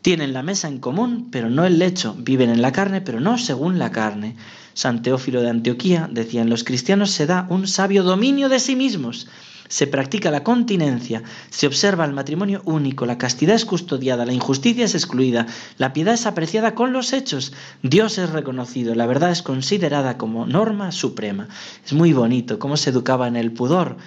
Tienen 0.02 0.34
la 0.34 0.41
mesa 0.41 0.67
en 0.67 0.80
común, 0.80 1.28
pero 1.32 1.50
no 1.50 1.65
el 1.65 1.78
lecho. 1.78 2.15
Viven 2.17 2.50
en 2.50 2.62
la 2.62 2.72
carne, 2.72 3.02
pero 3.02 3.20
no 3.20 3.38
según 3.38 3.78
la 3.78 3.91
carne. 3.91 4.36
San 4.74 5.02
Teófilo 5.02 5.41
de 5.41 5.50
Antioquía 5.50 6.08
decía, 6.12 6.41
en 6.41 6.50
los 6.50 6.63
cristianos 6.63 7.12
se 7.12 7.26
da 7.26 7.46
un 7.50 7.67
sabio 7.67 8.04
dominio 8.04 8.48
de 8.48 8.60
sí 8.60 8.76
mismos 8.76 9.28
se 9.67 9.88
practica 9.88 10.32
la 10.32 10.43
continencia, 10.43 11.23
se 11.49 11.67
observa 11.67 12.06
el 12.06 12.13
matrimonio 12.13 12.62
único, 12.65 13.06
la 13.06 13.17
castidad 13.17 13.56
es 13.56 13.65
custodiada, 13.65 14.25
la 14.25 14.34
injusticia 14.34 14.86
es 14.86 14.95
excluida, 14.95 15.47
la 15.77 15.93
piedad 15.93 16.13
es 16.13 16.25
apreciada 16.25 16.75
con 16.75 16.93
los 16.93 17.13
hechos, 17.13 17.53
Dios 17.84 18.17
es 18.17 18.30
reconocido, 18.30 18.95
la 18.95 19.06
verdad 19.06 19.32
es 19.32 19.41
considerada 19.41 20.17
como 20.17 20.45
norma 20.45 20.91
suprema. 20.91 21.47
Es 21.86 21.93
muy 21.93 22.13
bonito 22.13 22.60
cómo 22.60 22.77
se 22.77 22.89
educaba 22.89 23.27
en 23.27 23.36
el 23.36 23.51
pudor. 23.51 23.97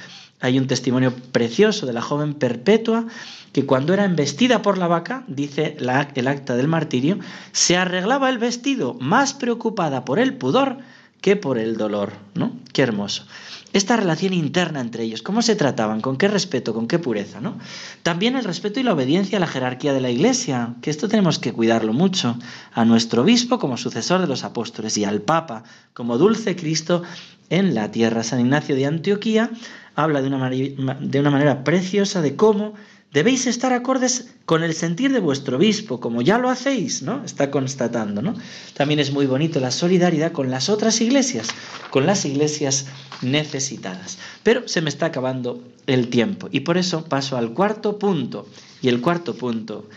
Hay 0.41 0.59
un 0.59 0.67
testimonio 0.67 1.13
precioso 1.33 1.87
de 1.87 1.93
la 1.93 2.01
joven 2.01 2.35
perpetua 2.35 3.07
que 3.53 3.67
cuando 3.67 3.93
era 3.93 4.05
embestida 4.05 4.63
por 4.63 4.79
la 4.79 4.87
vaca, 4.87 5.25
dice 5.27 5.77
el 5.79 6.29
acta 6.29 6.57
del 6.57 6.69
martirio, 6.69 7.19
se 7.53 7.77
arreglaba 7.77 8.31
el 8.31 8.39
vestido 8.39 8.95
más 8.95 9.35
preocupada 9.35 10.05
por 10.05 10.19
el 10.19 10.35
pudor 10.35 10.79
que 11.21 11.37
por 11.37 11.59
el 11.59 11.77
dolor, 11.77 12.13
¿no? 12.35 12.53
Qué 12.73 12.83
hermoso 12.83 13.25
esta 13.73 13.97
relación 13.97 14.33
interna 14.33 14.81
entre 14.81 15.05
ellos, 15.05 15.23
cómo 15.23 15.43
se 15.43 15.55
trataban, 15.55 16.01
con 16.01 16.17
qué 16.17 16.29
respeto, 16.29 16.75
con 16.75 16.89
qué 16.89 16.99
pureza, 16.99 17.41
¿no? 17.41 17.59
También 18.03 18.37
el 18.37 18.45
respeto 18.45 18.81
y 18.81 18.83
la 18.83 18.93
obediencia 18.93 19.39
a 19.39 19.41
la 19.41 19.47
jerarquía 19.47 19.93
de 19.93 20.01
la 20.01 20.11
Iglesia, 20.11 20.75
que 20.83 20.91
esto 20.91 21.09
tenemos 21.09 21.39
que 21.39 21.53
cuidarlo 21.53 21.93
mucho, 21.93 22.37
a 22.73 22.85
nuestro 22.85 23.23
obispo 23.23 23.59
como 23.59 23.77
sucesor 23.77 24.21
de 24.21 24.27
los 24.27 24.43
apóstoles 24.43 24.97
y 24.99 25.05
al 25.05 25.23
Papa 25.23 25.63
como 25.95 26.19
dulce 26.19 26.57
Cristo 26.57 27.03
en 27.49 27.75
la 27.75 27.93
tierra. 27.93 28.25
San 28.25 28.41
Ignacio 28.41 28.75
de 28.75 28.87
Antioquía 28.87 29.51
habla 29.95 30.21
de 30.21 30.29
una, 30.29 30.51
de 30.51 31.21
una 31.21 31.31
manera 31.31 31.63
preciosa 31.63 32.23
de 32.23 32.35
cómo 32.35 32.75
Debéis 33.13 33.49
estar 33.49 33.73
acordes 33.73 34.29
con 34.47 34.63
el 34.63 34.73
sentir 34.73 35.13
de 35.13 35.19
vuestro 35.19 35.57
obispo, 35.57 35.99
como 35.99 36.23
ya 36.23 36.39
lo 36.39 36.49
hacéis, 36.49 37.03
¿no? 37.03 37.25
Está 37.25 37.51
constatando, 37.51 38.23
¿no? 38.23 38.35
También 38.75 39.01
es 39.01 39.13
muy 39.13 39.27
bonito 39.27 39.59
la 39.59 39.73
solidaridad 39.73 40.31
con 40.31 40.49
las 40.49 40.69
otras 40.69 41.01
iglesias, 41.01 41.49
con 41.91 42.07
las 42.07 42.25
iglesias 42.25 42.87
necesitadas. 43.21 44.19
Pero 44.45 44.69
se 44.69 44.81
me 44.81 44.91
está 44.91 45.07
acabando 45.07 45.61
el 45.89 46.09
tiempo 46.09 46.49
y 46.53 46.61
por 46.61 46.79
eso 46.79 47.05
paso 47.05 47.37
al 47.37 47.53
cuarto 47.53 47.99
punto. 47.99 48.47
Y 48.81 48.89
el 48.89 49.01
cuarto 49.01 49.35
punto 49.35 49.89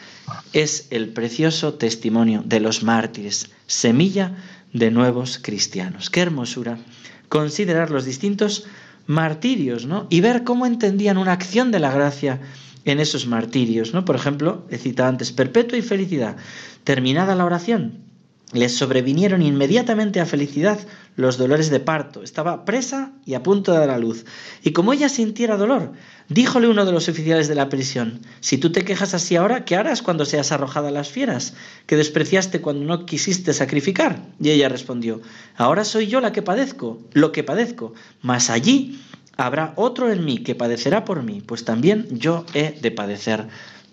es 0.51 0.87
el 0.89 1.09
precioso 1.09 1.75
testimonio 1.75 2.41
de 2.43 2.59
los 2.61 2.81
mártires, 2.81 3.51
semilla 3.67 4.37
de 4.73 4.89
nuevos 4.89 5.37
cristianos. 5.37 6.09
Qué 6.09 6.21
hermosura 6.21 6.79
considerar 7.29 7.91
los 7.91 8.05
distintos 8.05 8.65
martirios, 9.05 9.85
¿no? 9.85 10.07
Y 10.09 10.21
ver 10.21 10.43
cómo 10.43 10.65
entendían 10.65 11.17
una 11.17 11.33
acción 11.33 11.71
de 11.71 11.79
la 11.79 11.91
gracia 11.91 12.41
en 12.85 12.99
esos 12.99 13.27
martirios, 13.27 13.93
¿no? 13.93 14.05
Por 14.05 14.15
ejemplo, 14.15 14.65
he 14.69 14.77
citado 14.77 15.09
antes, 15.09 15.31
perpetua 15.31 15.77
y 15.77 15.81
felicidad. 15.81 16.37
Terminada 16.83 17.35
la 17.35 17.45
oración, 17.45 18.03
les 18.53 18.75
sobrevinieron 18.77 19.41
inmediatamente 19.41 20.19
a 20.19 20.27
felicidad 20.27 20.79
los 21.15 21.37
dolores 21.37 21.69
de 21.69 21.79
parto. 21.79 22.21
Estaba 22.21 22.65
presa 22.65 23.11
y 23.25 23.33
a 23.33 23.41
punto 23.41 23.71
de 23.71 23.79
dar 23.79 23.89
a 23.89 23.97
luz. 23.97 24.25
Y 24.63 24.71
como 24.71 24.93
ella 24.93 25.09
sintiera 25.09 25.57
dolor, 25.57 25.93
díjole 26.29 26.67
uno 26.67 26.85
de 26.85 26.91
los 26.91 27.09
oficiales 27.09 27.47
de 27.47 27.55
la 27.55 27.69
prisión, 27.69 28.21
si 28.41 28.59
tú 28.59 28.71
te 28.71 28.85
quejas 28.85 29.15
así 29.15 29.35
ahora, 29.35 29.65
¿qué 29.65 29.75
harás 29.75 30.03
cuando 30.03 30.25
seas 30.25 30.51
arrojada 30.51 30.89
a 30.89 30.91
las 30.91 31.09
fieras? 31.09 31.55
que 31.87 31.95
despreciaste 31.95 32.61
cuando 32.61 32.85
no 32.85 33.05
quisiste 33.05 33.53
sacrificar? 33.53 34.21
Y 34.39 34.51
ella 34.51 34.69
respondió, 34.69 35.21
ahora 35.57 35.83
soy 35.83 36.07
yo 36.07 36.21
la 36.21 36.31
que 36.31 36.43
padezco, 36.43 37.01
lo 37.13 37.31
que 37.31 37.43
padezco, 37.43 37.93
mas 38.21 38.51
allí 38.51 38.99
habrá 39.37 39.73
otro 39.75 40.11
en 40.11 40.25
mí 40.25 40.39
que 40.39 40.55
padecerá 40.55 41.05
por 41.05 41.23
mí, 41.23 41.41
pues 41.45 41.65
también 41.65 42.07
yo 42.11 42.45
he 42.53 42.71
de 42.79 42.91
padecer 42.91 43.47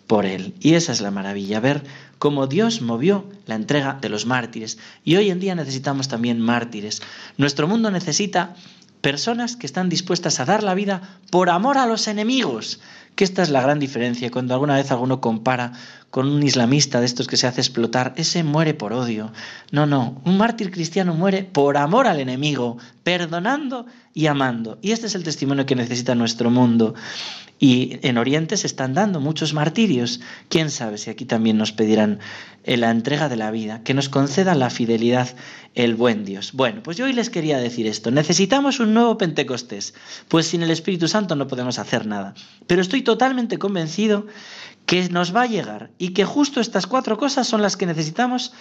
por 0.06 0.26
él. 0.26 0.54
Y 0.60 0.74
esa 0.74 0.92
es 0.92 1.00
la 1.00 1.10
maravilla, 1.10 1.60
ver 1.60 1.82
cómo 2.18 2.46
Dios 2.46 2.82
movió 2.82 3.24
la 3.46 3.54
entrega 3.54 3.98
de 4.00 4.08
los 4.08 4.26
mártires. 4.26 4.78
Y 5.04 5.16
hoy 5.16 5.30
en 5.30 5.40
día 5.40 5.54
necesitamos 5.54 6.08
también 6.08 6.40
mártires. 6.40 7.00
Nuestro 7.36 7.68
mundo 7.68 7.90
necesita 7.90 8.56
personas 9.00 9.56
que 9.56 9.66
están 9.66 9.88
dispuestas 9.88 10.40
a 10.40 10.44
dar 10.44 10.62
la 10.62 10.74
vida 10.74 11.18
por 11.30 11.48
amor 11.48 11.78
a 11.78 11.86
los 11.86 12.08
enemigos. 12.08 12.80
Que 13.20 13.24
esta 13.24 13.42
es 13.42 13.50
la 13.50 13.60
gran 13.60 13.78
diferencia. 13.78 14.30
Cuando 14.30 14.54
alguna 14.54 14.76
vez 14.76 14.90
alguno 14.90 15.20
compara 15.20 15.72
con 16.08 16.26
un 16.26 16.42
islamista 16.42 17.00
de 17.00 17.04
estos 17.04 17.26
que 17.26 17.36
se 17.36 17.46
hace 17.46 17.60
explotar, 17.60 18.14
ese 18.16 18.42
muere 18.44 18.72
por 18.72 18.94
odio. 18.94 19.30
No, 19.72 19.84
no, 19.84 20.22
un 20.24 20.38
mártir 20.38 20.70
cristiano 20.70 21.12
muere 21.12 21.44
por 21.44 21.76
amor 21.76 22.06
al 22.06 22.18
enemigo, 22.18 22.78
perdonando 23.02 23.84
y 24.14 24.26
amando. 24.26 24.78
Y 24.80 24.92
este 24.92 25.06
es 25.06 25.14
el 25.14 25.22
testimonio 25.22 25.66
que 25.66 25.76
necesita 25.76 26.14
nuestro 26.14 26.48
mundo. 26.50 26.94
Y 27.62 27.98
en 28.00 28.16
Oriente 28.16 28.56
se 28.56 28.66
están 28.66 28.94
dando 28.94 29.20
muchos 29.20 29.52
martirios. 29.52 30.20
¿Quién 30.48 30.70
sabe 30.70 30.96
si 30.96 31.10
aquí 31.10 31.26
también 31.26 31.58
nos 31.58 31.72
pedirán 31.72 32.18
eh, 32.64 32.78
la 32.78 32.90
entrega 32.90 33.28
de 33.28 33.36
la 33.36 33.50
vida, 33.50 33.82
que 33.84 33.92
nos 33.92 34.08
conceda 34.08 34.54
la 34.54 34.70
fidelidad 34.70 35.28
el 35.74 35.94
buen 35.94 36.24
Dios? 36.24 36.52
Bueno, 36.54 36.82
pues 36.82 36.96
yo 36.96 37.04
hoy 37.04 37.12
les 37.12 37.28
quería 37.28 37.58
decir 37.58 37.86
esto. 37.86 38.10
Necesitamos 38.10 38.80
un 38.80 38.94
nuevo 38.94 39.18
Pentecostés, 39.18 39.92
pues 40.28 40.46
sin 40.46 40.62
el 40.62 40.70
Espíritu 40.70 41.06
Santo 41.06 41.36
no 41.36 41.48
podemos 41.48 41.78
hacer 41.78 42.06
nada. 42.06 42.32
Pero 42.66 42.80
estoy 42.80 43.02
totalmente 43.10 43.58
convencido 43.58 44.28
que 44.86 45.08
nos 45.08 45.34
va 45.34 45.42
a 45.42 45.46
llegar 45.46 45.90
y 45.98 46.10
que 46.10 46.24
justo 46.24 46.60
estas 46.60 46.86
cuatro 46.86 47.18
cosas 47.18 47.48
son 47.48 47.60
las 47.60 47.76
que 47.76 47.84
necesitamos 47.84 48.52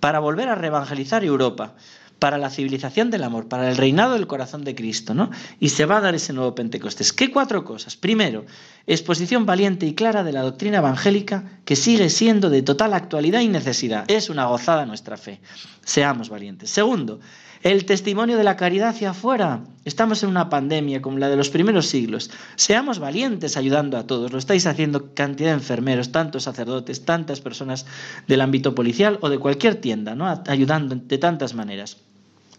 para 0.00 0.18
volver 0.18 0.48
a 0.48 0.54
reevangelizar 0.54 1.24
Europa 1.24 1.74
para 2.18 2.38
la 2.38 2.48
civilización 2.48 3.10
del 3.10 3.22
amor, 3.22 3.48
para 3.48 3.68
el 3.68 3.76
reinado 3.76 4.14
del 4.14 4.26
corazón 4.26 4.64
de 4.64 4.74
Cristo, 4.74 5.12
¿no? 5.12 5.30
Y 5.60 5.68
se 5.68 5.84
va 5.84 5.98
a 5.98 6.00
dar 6.00 6.14
ese 6.14 6.32
nuevo 6.32 6.54
Pentecostés. 6.54 7.12
¿Qué 7.12 7.30
cuatro 7.30 7.66
cosas? 7.66 7.96
Primero, 7.96 8.46
exposición 8.86 9.44
valiente 9.44 9.84
y 9.84 9.94
clara 9.94 10.24
de 10.24 10.32
la 10.32 10.40
doctrina 10.40 10.78
evangélica 10.78 11.60
que 11.66 11.76
sigue 11.76 12.08
siendo 12.08 12.48
de 12.48 12.62
total 12.62 12.94
actualidad 12.94 13.40
y 13.40 13.48
necesidad. 13.48 14.04
Es 14.08 14.30
una 14.30 14.46
gozada 14.46 14.86
nuestra 14.86 15.18
fe. 15.18 15.40
Seamos 15.84 16.30
valientes. 16.30 16.70
Segundo, 16.70 17.20
el 17.62 17.84
testimonio 17.84 18.36
de 18.36 18.44
la 18.44 18.56
caridad 18.56 18.90
hacia 18.90 19.10
afuera. 19.10 19.64
Estamos 19.84 20.22
en 20.22 20.30
una 20.30 20.48
pandemia 20.48 21.02
como 21.02 21.18
la 21.18 21.28
de 21.28 21.36
los 21.36 21.50
primeros 21.50 21.86
siglos. 21.86 22.30
Seamos 22.56 22.98
valientes 22.98 23.56
ayudando 23.56 23.96
a 23.96 24.06
todos. 24.06 24.32
Lo 24.32 24.38
estáis 24.38 24.66
haciendo 24.66 25.14
cantidad 25.14 25.50
de 25.50 25.54
enfermeros, 25.54 26.12
tantos 26.12 26.44
sacerdotes, 26.44 27.04
tantas 27.04 27.40
personas 27.40 27.86
del 28.26 28.40
ámbito 28.40 28.74
policial 28.74 29.18
o 29.20 29.28
de 29.28 29.38
cualquier 29.38 29.76
tienda, 29.76 30.14
¿no? 30.14 30.26
Ayudando 30.46 30.96
de 30.96 31.18
tantas 31.18 31.54
maneras. 31.54 31.96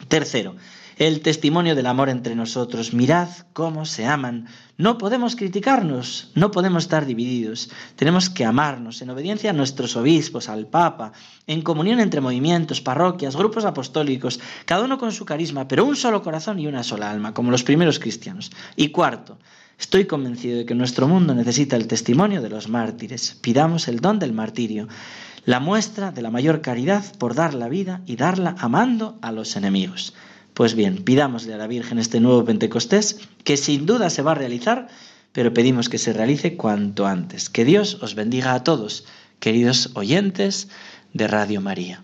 Tercero, 0.08 0.56
el 1.00 1.22
testimonio 1.22 1.76
del 1.76 1.86
amor 1.86 2.10
entre 2.10 2.36
nosotros. 2.36 2.94
Mirad 2.94 3.30
cómo 3.54 3.86
se 3.86 4.06
aman. 4.06 4.48
No 4.78 4.98
podemos 4.98 5.36
criticarnos, 5.36 6.32
no 6.36 6.52
podemos 6.52 6.84
estar 6.84 7.06
divididos. 7.06 7.70
Tenemos 7.96 8.30
que 8.30 8.46
amarnos 8.46 9.02
en 9.02 9.10
obediencia 9.10 9.52
a 9.52 9.54
nuestros 9.54 9.96
obispos, 9.96 10.50
al 10.50 10.68
Papa, 10.68 11.14
en 11.48 11.62
comunión 11.62 12.00
entre 12.00 12.22
movimientos, 12.22 12.82
parroquias, 12.82 13.36
grupos 13.36 13.66
apostólicos, 13.66 14.40
cada 14.66 14.84
uno 14.84 14.98
con 14.98 15.12
su 15.12 15.26
carisma, 15.26 15.68
pero 15.68 15.86
un 15.86 15.96
solo 15.96 16.22
corazón 16.22 16.60
y 16.60 16.68
una 16.68 16.84
sola 16.84 17.10
alma, 17.10 17.34
como 17.34 17.52
los 17.52 17.64
primeros 17.64 18.00
cristianos. 18.00 18.52
Y 18.76 18.90
cuarto, 18.90 19.38
Estoy 19.80 20.06
convencido 20.06 20.58
de 20.58 20.66
que 20.66 20.76
nuestro 20.76 21.08
mundo 21.08 21.34
necesita 21.34 21.78
el 21.78 21.88
testimonio 21.88 22.42
de 22.42 22.50
los 22.50 22.68
mártires. 22.68 23.38
Pidamos 23.42 23.88
el 23.88 24.02
don 24.02 24.20
del 24.20 24.34
martirio, 24.34 24.90
la 25.45 25.60
muestra 25.60 26.12
de 26.12 26.21
la 26.21 26.32
mayor 26.32 26.62
caridad 26.62 27.04
por 27.17 27.36
dar 27.36 27.54
la 27.54 27.69
vida 27.69 28.02
y 28.06 28.15
darla 28.15 28.56
amando 28.60 29.17
a 29.21 29.32
los 29.32 29.56
enemigos. 29.56 30.13
Pues 30.54 30.75
bien, 30.75 31.04
pidámosle 31.04 31.54
a 31.54 31.58
la 31.58 31.67
Virgen 31.67 31.99
este 31.99 32.19
nuevo 32.19 32.43
Pentecostés, 32.43 33.19
que 33.43 33.58
sin 33.58 33.86
duda 33.86 34.10
se 34.10 34.21
va 34.21 34.32
a 34.32 34.36
realizar, 34.36 34.88
pero 35.32 35.54
pedimos 35.54 35.89
que 35.89 35.97
se 35.97 36.13
realice 36.13 36.58
cuanto 36.58 37.06
antes. 37.06 37.49
Que 37.49 37.65
Dios 37.65 37.97
os 38.02 38.15
bendiga 38.15 38.54
a 38.54 38.63
todos, 38.63 39.06
queridos 39.39 39.91
oyentes 39.93 40.67
de 41.13 41.28
Radio 41.28 41.62
María. 41.62 42.04